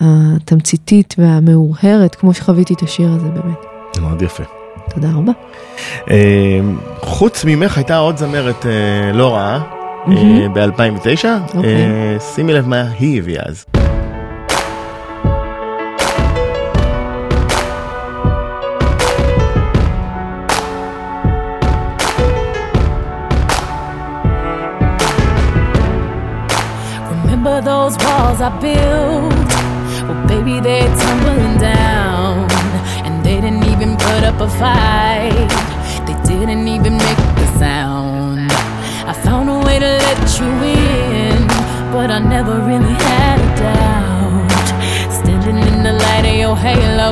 התמציתית 0.00 1.14
והמאורהרת, 1.18 2.14
כמו 2.14 2.34
שחוויתי 2.34 2.74
את 2.74 2.82
השיר 2.82 3.08
הזה 3.08 3.28
באמת. 3.28 3.58
זה 3.94 4.00
מאוד 4.00 4.22
יפה. 4.22 4.42
תודה 4.94 5.08
רבה. 5.14 5.32
אה, 6.10 6.60
חוץ 7.00 7.44
ממך 7.44 7.76
הייתה 7.76 7.96
עוד 7.96 8.16
זמרת 8.16 8.66
אה, 8.66 9.12
לא 9.12 9.34
רעה 9.34 9.62
מהמם. 10.06 10.54
ב-2009, 10.54 11.24
אוקיי. 11.54 12.18
שימי 12.34 12.52
לב 12.52 12.68
מה 12.68 12.82
היא 12.98 13.18
הביאה 13.18 13.42
אז. 13.46 13.64
Walls 28.30 28.40
I 28.40 28.50
built? 28.60 29.50
Well, 30.06 30.26
baby, 30.28 30.60
they're 30.60 30.88
tumbling 30.96 31.58
down. 31.58 32.48
And 33.04 33.24
they 33.24 33.40
didn't 33.40 33.64
even 33.64 33.96
put 33.96 34.22
up 34.24 34.40
a 34.40 34.48
fight, 34.48 35.50
they 36.06 36.16
didn't 36.30 36.68
even 36.68 36.94
make 36.96 37.18
a 37.18 37.48
sound. 37.58 38.50
I 39.10 39.12
found 39.12 39.48
a 39.48 39.58
way 39.66 39.78
to 39.78 39.90
let 40.06 40.22
you 40.38 40.50
in, 40.78 41.46
but 41.92 42.10
I 42.10 42.18
never 42.18 42.54
really 42.70 42.96
had 43.10 43.38
a 43.46 43.50
doubt. 43.64 44.68
Standing 45.18 45.58
in 45.58 45.82
the 45.82 45.92
light 45.92 46.26
of 46.30 46.36
your 46.44 46.56
halo, 46.56 47.10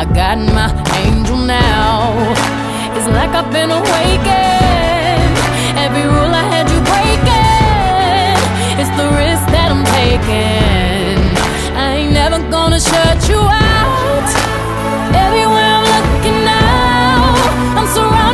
I 0.00 0.04
got 0.20 0.38
my 0.58 0.68
angel 1.04 1.38
now. 1.38 2.32
It's 2.96 3.08
like 3.18 3.32
I've 3.40 3.50
been 3.52 3.70
awakened. 3.70 5.36
Every 5.84 6.25
I'm. 10.14 11.18
I 11.74 11.86
ain't 11.98 12.12
never 12.12 12.38
gonna 12.50 12.80
shut 12.80 13.28
you 13.28 13.40
out. 13.40 14.28
Everywhere 15.24 15.70
I'm 15.76 15.86
looking 15.94 16.38
now, 16.44 17.34
I'm 17.78 17.88
surrounded 17.94 18.25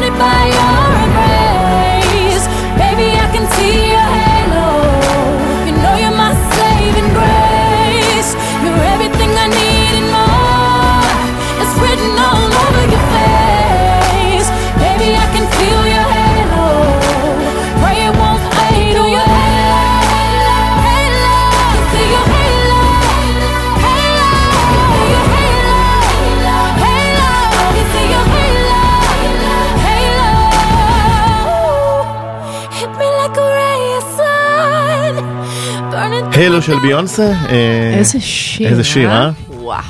Halo 36.47 36.63
של 36.63 36.79
ביונסה. 36.83 37.33
אה, 37.49 37.95
איזה 37.99 38.21
שיר, 38.21 38.69
איזה 38.69 38.85
שיר, 38.85 39.11
אה? 39.11 39.31
וואו. 39.49 39.83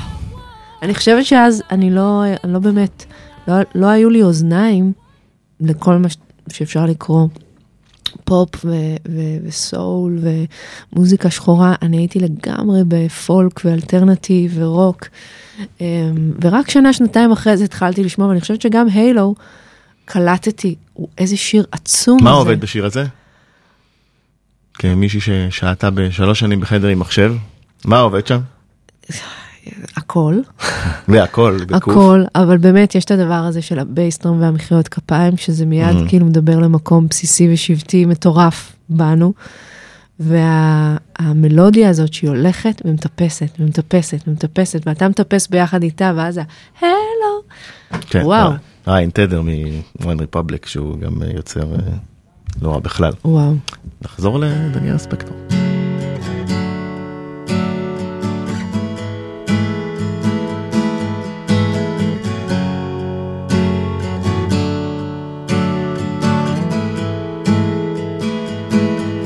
אני 0.81 0.95
חושבת 0.95 1.25
שאז 1.25 1.63
אני 1.71 1.91
לא, 1.91 2.23
לא 2.43 2.59
באמת, 2.59 3.05
לא, 3.47 3.53
לא 3.75 3.87
היו 3.87 4.09
לי 4.09 4.23
אוזניים 4.23 4.93
לכל 5.61 5.97
מה 5.97 6.09
ש- 6.09 6.17
שאפשר 6.51 6.85
לקרוא. 6.85 7.27
פופ 8.23 8.49
ו- 8.65 8.69
ו- 9.07 9.37
וסול 9.47 10.19
ומוזיקה 10.93 11.29
שחורה, 11.29 11.75
אני 11.81 11.97
הייתי 11.97 12.19
לגמרי 12.19 12.81
בפולק 12.87 13.61
ואלטרנטיב 13.65 14.51
ורוק. 14.55 15.07
אמ, 15.81 15.85
ורק 16.41 16.69
שנה, 16.69 16.93
שנתיים 16.93 17.31
אחרי 17.31 17.57
זה 17.57 17.63
התחלתי 17.63 18.03
לשמוע, 18.03 18.27
ואני 18.27 18.41
חושבת 18.41 18.61
שגם 18.61 18.87
Halo 18.93 19.35
קלטתי, 20.05 20.75
איזה 21.17 21.37
שיר 21.37 21.65
עצום 21.71 22.23
מה 22.23 22.29
זה. 22.31 22.35
עובד 22.35 22.59
בשיר 22.61 22.85
הזה? 22.85 23.05
כמישהי 24.83 25.19
ששהתה 25.21 25.89
בשלוש 25.89 26.39
שנים 26.39 26.59
בחדר 26.59 26.87
עם 26.87 26.99
מחשב, 26.99 27.35
מה 27.85 27.99
עובד 27.99 28.27
שם? 28.27 28.39
הכל. 29.97 30.39
והכל, 31.07 31.57
בקוף. 31.67 31.93
הכל, 31.93 32.23
אבל 32.35 32.57
באמת 32.57 32.95
יש 32.95 33.05
את 33.05 33.11
הדבר 33.11 33.33
הזה 33.33 33.61
של 33.61 33.79
הבייסטרום 33.79 34.41
והמחיאות 34.41 34.87
כפיים, 34.87 35.37
שזה 35.37 35.65
מיד 35.65 35.95
Mhm. 35.95 36.09
כאילו 36.09 36.25
מדבר 36.25 36.59
למקום 36.59 37.07
בסיסי 37.07 37.53
ושבטי 37.53 38.05
מטורף 38.05 38.75
בנו. 38.89 39.33
והמלודיה 40.19 41.89
הזאת 41.89 42.13
שהיא 42.13 42.29
הולכת 42.29 42.81
ומטפסת 42.85 43.49
ומטפסת 43.59 44.17
ומטפסת, 44.27 44.87
ואתה 44.87 45.09
מטפס 45.09 45.47
ביחד 45.47 45.83
איתה, 45.83 46.13
ואז 46.15 46.39
ההלו. 46.81 47.41
כן, 48.09 48.21
וואו. 48.25 48.51
אה, 48.87 48.97
עם 48.97 49.09
תדר 49.09 49.41
מ-One 49.41 50.05
Republic 50.05 50.67
שהוא 50.67 50.99
גם 50.99 51.21
אה, 51.21 51.27
יוצר 51.35 51.73
אה, 51.73 51.77
לא 52.61 52.71
רע 52.71 52.79
בכלל. 52.79 53.11
וואו. 53.25 53.53
נחזור 54.01 54.39
לדניאל 54.39 54.97
ספקטור. 54.97 55.35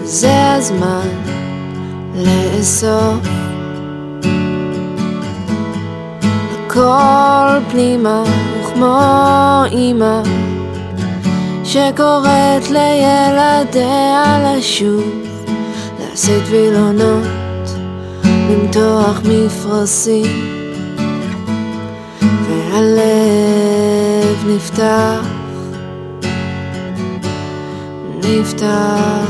זה 0.03 0.53
הזמן 0.53 1.07
לאסוף 2.15 3.27
הכל 6.67 7.71
פנימה 7.71 8.23
וכמו 8.61 8.99
אמא 9.71 10.21
שקוראת 11.67 12.69
לילדיה 12.69 14.39
לשוב. 14.57 15.03
להסיט 15.99 16.43
וילונות 16.49 17.27
למתוח 18.25 19.21
מפרשים. 19.25 20.57
והלב 22.21 22.87
נפתח 24.47 25.27
נפתח. 28.23 29.27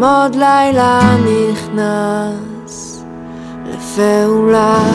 עוד 0.00 0.34
לילה 0.34 1.16
נכנס 1.24 3.04
לפעולה 3.66 4.90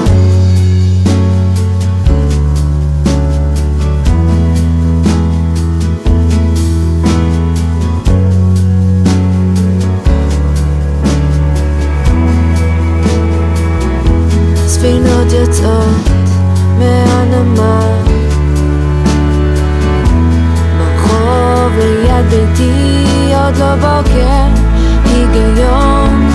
יוצאות 15.39 16.09
מהנמל. 16.79 18.03
ברחוב 20.77 21.73
ליד 21.77 22.25
ביתי 22.29 23.05
עוד 23.35 23.57
לא 23.57 23.75
בוקר 23.75 24.45
היגיון. 25.05 26.28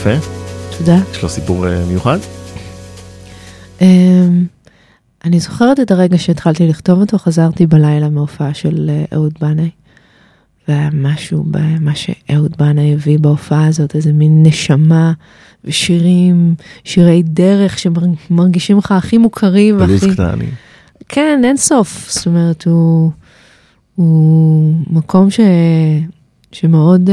יפה, 0.00 0.26
תודה. 0.78 0.96
יש 1.12 1.22
לו 1.22 1.28
סיפור 1.28 1.68
אה, 1.68 1.84
מיוחד. 1.84 2.18
אמ, 3.80 4.46
אני 5.24 5.40
זוכרת 5.40 5.80
את 5.80 5.90
הרגע 5.90 6.18
שהתחלתי 6.18 6.68
לכתוב 6.68 7.00
אותו, 7.00 7.18
חזרתי 7.18 7.66
בלילה 7.66 8.08
מהופעה 8.08 8.54
של 8.54 8.90
אה, 8.90 9.04
אהוד 9.16 9.34
בנאי. 9.40 9.70
והיה 10.68 10.88
משהו 10.92 11.44
במה 11.50 11.92
שאהוד 11.94 12.56
בנאי 12.58 12.92
הביא 12.92 13.18
בהופעה 13.18 13.66
הזאת, 13.66 13.96
איזה 13.96 14.12
מין 14.12 14.42
נשמה 14.46 15.12
ושירים, 15.64 16.54
שירי 16.84 17.22
דרך 17.22 17.78
שמרגישים 17.78 18.78
לך 18.78 18.92
הכי 18.92 19.18
מוכרים 19.18 19.78
בלוז 19.78 20.04
והכי... 20.04 20.16
כנעני. 20.16 20.46
כן, 21.08 21.40
אין 21.44 21.56
סוף. 21.56 22.10
זאת 22.10 22.26
אומרת, 22.26 22.64
הוא, 22.64 23.10
הוא 23.96 24.74
מקום 24.90 25.30
ש, 25.30 25.40
שמאוד 26.52 27.08
uh, 27.08 27.12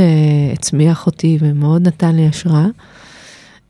הצמיח 0.53 1.05
אותי 1.05 1.37
ומאוד 1.41 1.87
נתן 1.87 2.15
לי 2.15 2.27
השראה 2.27 2.65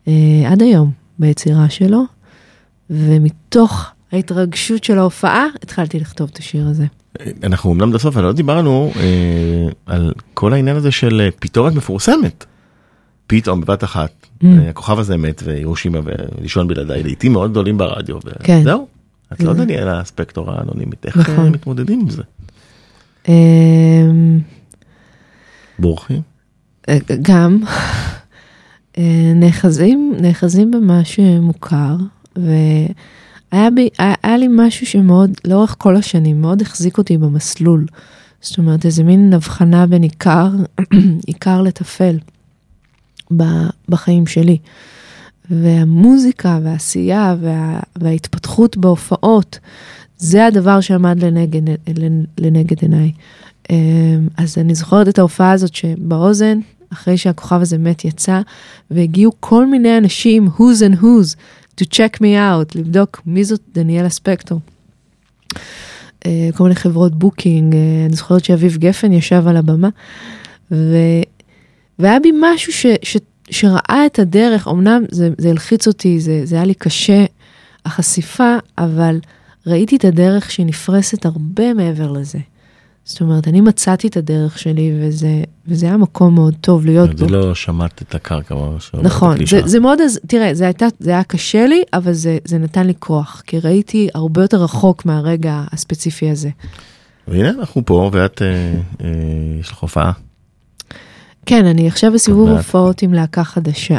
uh, 0.06 0.08
עד 0.46 0.62
היום 0.62 0.90
ביצירה 1.18 1.70
שלו, 1.70 2.04
ומתוך 2.90 3.86
ההתרגשות 4.12 4.84
של 4.84 4.98
ההופעה 4.98 5.46
התחלתי 5.62 6.00
לכתוב 6.00 6.30
את 6.32 6.38
השיר 6.38 6.66
הזה. 6.66 6.86
אנחנו 7.42 7.72
אמנם 7.72 7.92
בסוף, 7.92 8.16
אבל 8.16 8.24
לא 8.24 8.32
דיברנו 8.32 8.92
אה, 8.96 9.68
על 9.86 10.12
כל 10.34 10.52
העניין 10.52 10.76
הזה 10.76 10.90
של 10.90 11.20
אה, 11.20 11.28
פיתורת 11.40 11.74
מפורסמת. 11.74 12.44
פתאום 13.26 13.60
בבת 13.60 13.84
אחת, 13.84 14.10
Mm. 14.42 14.46
הכוכב 14.70 14.98
הזה 14.98 15.16
מת 15.16 15.42
והירושימה 15.44 15.98
ולישון 16.04 16.68
בלעדיי, 16.68 17.02
לעיתים 17.02 17.32
מאוד 17.32 17.50
גדולים 17.50 17.78
ברדיו. 17.78 18.16
כן. 18.42 18.58
וזהו, 18.60 18.86
את 19.32 19.40
לא 19.42 19.52
דניאלה 19.52 20.00
הספקטור 20.00 20.50
האנונימית, 20.50 21.06
איך 21.06 21.16
נכון. 21.16 21.48
מתמודדים 21.48 22.00
עם 22.00 22.10
זה? 22.10 22.22
בורחים? 25.78 26.20
אה, 26.88 26.98
גם 27.22 27.58
אה, 28.98 29.32
נאחזים, 29.34 30.14
נאחזים 30.20 30.70
במה 30.70 31.04
שמוכר, 31.04 31.96
והיה 32.36 33.70
בי, 33.74 33.88
היה, 33.98 34.36
לי 34.36 34.46
משהו 34.50 34.86
שמאוד, 34.86 35.30
לאורך 35.44 35.74
כל 35.78 35.96
השנים, 35.96 36.40
מאוד 36.40 36.62
החזיק 36.62 36.98
אותי 36.98 37.18
במסלול. 37.18 37.86
זאת 38.40 38.58
אומרת, 38.58 38.86
איזה 38.86 39.04
מין 39.04 39.32
הבחנה 39.32 39.86
בין 39.86 40.02
עיקר, 40.02 40.48
עיקר 41.26 41.62
לטפל 41.62 42.18
בחיים 43.88 44.26
שלי. 44.26 44.58
והמוזיקה 45.50 46.58
והעשייה 46.62 47.36
וה, 47.40 47.80
וההתפתחות 47.96 48.76
בהופעות, 48.76 49.58
זה 50.16 50.46
הדבר 50.46 50.80
שעמד 50.80 51.24
לנגד, 51.24 51.62
לנגד 52.38 52.82
עיניי. 52.82 53.12
אמ, 53.70 54.28
אז 54.36 54.58
אני 54.58 54.74
זוכרת 54.74 55.08
את 55.08 55.18
ההופעה 55.18 55.52
הזאת 55.52 55.74
שבאוזן, 55.74 56.58
אחרי 56.92 57.18
שהכוכב 57.18 57.60
הזה 57.60 57.78
מת, 57.78 58.04
יצא, 58.04 58.40
והגיעו 58.90 59.32
כל 59.40 59.66
מיני 59.66 59.98
אנשים, 59.98 60.48
who's 60.56 60.80
and 60.80 61.00
who's, 61.02 61.36
to 61.80 61.84
check 61.84 62.16
me 62.16 62.36
out, 62.36 62.78
לבדוק 62.78 63.22
מי 63.26 63.44
זאת 63.44 63.60
דניאלה 63.74 64.08
ספקטור. 64.08 64.60
אה, 66.26 66.48
כל 66.56 66.64
מיני 66.64 66.74
חברות 66.74 67.18
booking, 67.18 67.74
אה, 67.74 67.80
אני 68.06 68.16
זוכרת 68.16 68.44
שאביב 68.44 68.76
גפן 68.76 69.12
ישב 69.12 69.42
על 69.46 69.56
הבמה, 69.56 69.88
ו... 70.72 70.96
והיה 71.98 72.20
בי 72.20 72.30
משהו 72.40 72.72
ש... 72.72 72.86
ש... 73.02 73.16
שראה 73.50 74.06
את 74.06 74.18
הדרך, 74.18 74.68
אמנם 74.68 75.04
זה, 75.10 75.30
זה 75.38 75.50
הלחיץ 75.50 75.86
אותי, 75.86 76.20
זה, 76.20 76.40
זה 76.44 76.56
היה 76.56 76.64
לי 76.64 76.74
קשה, 76.74 77.24
החשיפה, 77.84 78.56
אבל 78.78 79.18
ראיתי 79.66 79.96
את 79.96 80.04
הדרך 80.04 80.50
שנפרסת 80.50 81.26
הרבה 81.26 81.74
מעבר 81.74 82.12
לזה. 82.12 82.38
זאת 83.08 83.20
אומרת, 83.20 83.48
אני 83.48 83.60
מצאתי 83.60 84.08
את 84.08 84.16
הדרך 84.16 84.58
שלי, 84.58 84.92
וזה, 85.00 85.42
וזה 85.66 85.86
היה 85.86 85.96
מקום 85.96 86.34
מאוד 86.34 86.54
טוב 86.60 86.86
להיות 86.86 87.18
זה 87.18 87.26
בו. 87.26 87.32
לא 87.32 87.54
שמעת 87.54 88.02
את 88.02 88.14
הקרקע 88.14 88.54
ממש. 88.54 88.90
נכון, 89.02 89.46
זה, 89.46 89.60
זה 89.64 89.80
מאוד, 89.80 89.98
תראה, 90.26 90.54
זה, 90.54 90.64
הייתה, 90.64 90.86
זה 90.98 91.10
היה 91.10 91.24
קשה 91.24 91.66
לי, 91.66 91.82
אבל 91.92 92.12
זה, 92.12 92.38
זה 92.44 92.58
נתן 92.58 92.86
לי 92.86 92.92
כוח, 92.98 93.42
כי 93.46 93.58
ראיתי 93.58 94.08
הרבה 94.14 94.42
יותר 94.42 94.62
רחוק 94.62 95.06
מהרגע 95.06 95.64
הספציפי 95.72 96.30
הזה. 96.30 96.50
והנה 97.28 97.50
אנחנו 97.50 97.82
פה, 97.86 98.10
ואת, 98.12 98.42
אה, 98.42 98.46
אה, 99.04 99.10
יש 99.60 99.70
לך 99.70 99.78
הופעה. 99.78 100.12
כן, 101.46 101.64
אני 101.66 101.88
עכשיו 101.88 102.12
בסיבוב 102.12 102.48
הופעות 102.48 103.02
עם 103.02 103.14
להקה 103.14 103.44
חדשה. 103.44 103.96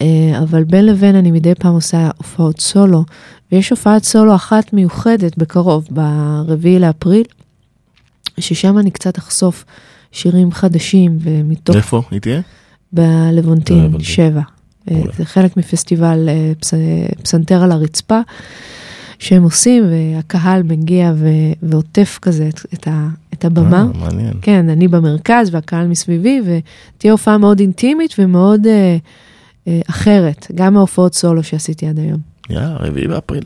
אה, 0.00 0.38
אבל 0.42 0.64
בין 0.64 0.86
לבין 0.86 1.16
אני 1.16 1.30
מדי 1.30 1.54
פעם 1.54 1.74
עושה 1.74 2.10
הופעות 2.16 2.60
סולו, 2.60 3.04
ויש 3.52 3.70
הופעת 3.70 4.04
סולו 4.04 4.34
אחת 4.34 4.72
מיוחדת 4.72 5.38
בקרוב, 5.38 5.88
ברביעי 5.90 6.78
לאפריל, 6.78 7.24
ששם 8.40 8.78
אני 8.78 8.90
קצת 8.90 9.18
אחשוף 9.18 9.64
שירים 10.12 10.52
חדשים 10.52 11.18
ומתוך... 11.20 11.76
איפה 11.76 12.02
היא 12.10 12.20
תהיה? 12.20 12.40
בלוונטין, 12.92 14.00
שבע. 14.00 14.42
אה, 14.90 15.00
זה 15.16 15.24
חלק 15.24 15.56
מפסטיבל 15.56 16.28
אה, 16.28 16.52
פס... 16.60 16.74
פסנתר 17.22 17.62
על 17.62 17.72
הרצפה. 17.72 18.20
שהם 19.18 19.42
עושים, 19.42 19.84
והקהל 19.90 20.62
מגיע 20.62 21.12
ו... 21.16 21.28
ועוטף 21.62 22.18
כזה 22.22 22.48
את, 22.48 22.60
את, 22.74 22.88
ה... 22.88 23.08
את 23.34 23.44
הבמה. 23.44 23.80
אה, 23.80 24.00
מעניין. 24.00 24.34
כן, 24.42 24.68
אני 24.68 24.88
במרכז 24.88 25.54
והקהל 25.54 25.86
מסביבי, 25.86 26.40
ותהיה 26.44 27.12
הופעה 27.12 27.38
מאוד 27.38 27.60
אינטימית 27.60 28.14
ומאוד 28.18 28.66
אה, 28.66 28.96
אה, 29.68 29.80
אחרת, 29.90 30.46
גם 30.54 30.74
מההופעות 30.74 31.14
סולו 31.14 31.42
שעשיתי 31.42 31.86
עד 31.86 31.98
היום. 31.98 32.20
יאללה, 32.50 32.76
רביעי 32.76 33.08
באפריל. 33.08 33.44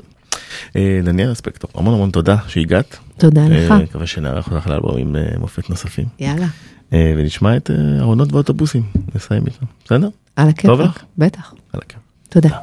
אה, 0.76 1.00
דניאל 1.04 1.34
ספקטור, 1.34 1.70
המון 1.74 1.94
המון 1.94 2.10
תודה 2.10 2.36
שהגעת. 2.48 2.96
תודה 3.22 3.48
לך. 3.48 3.70
אה, 3.70 3.78
מקווה 3.78 4.06
שנערך 4.06 4.52
אותך 4.52 4.66
לאלבומים 4.66 5.16
אה, 5.16 5.22
מופת 5.38 5.70
נוספים. 5.70 6.06
יאללה. 6.18 6.46
אה, 6.92 7.14
ונשמע 7.16 7.56
את 7.56 7.70
ארונות 8.00 8.32
ואוטובוסים, 8.32 8.82
נסיים 9.14 9.46
איתם, 9.46 9.66
בסדר? 9.84 10.08
על 10.36 10.48
הכיפאק. 10.48 10.80
לך? 10.80 11.04
בטח. 11.18 11.54
על 11.72 11.80
הכיפאק. 11.82 12.02
תודה. 12.28 12.58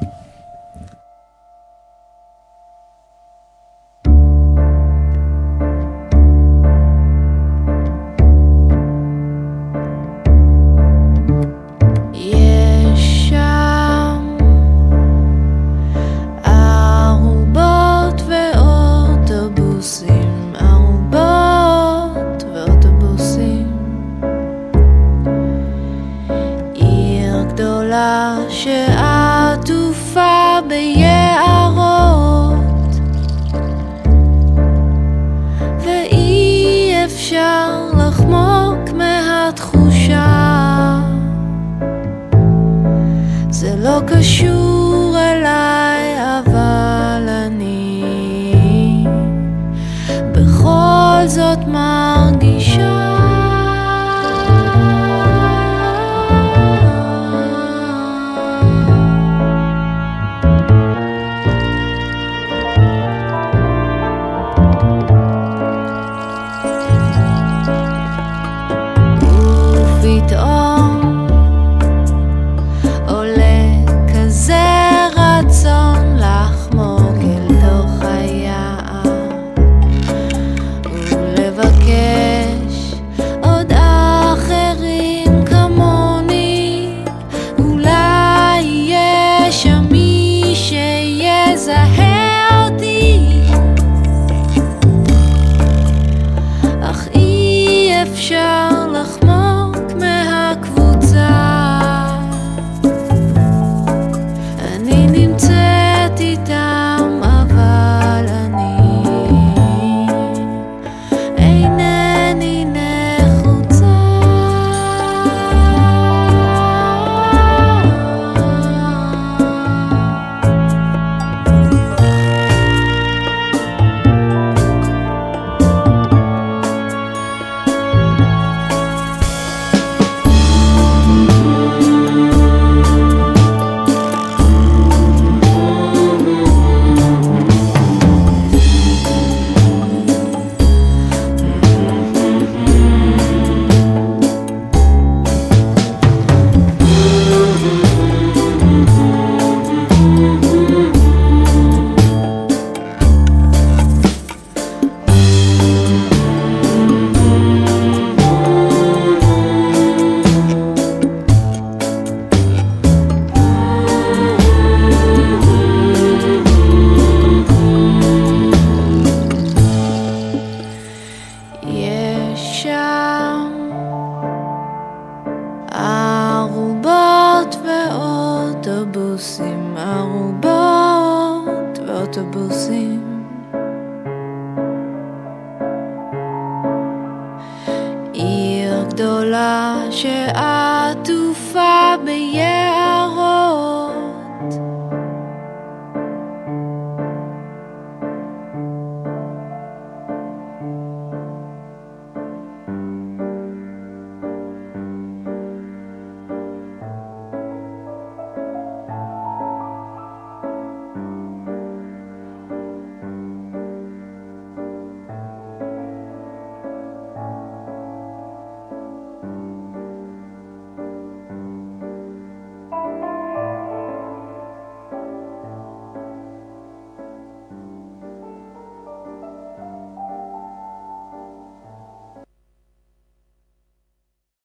אפשר 37.30 37.90
לחמוק 37.98 38.90
מהתחושה. 38.96 40.26
זה 43.50 43.76
לא 43.76 44.00
קשור 44.06 44.59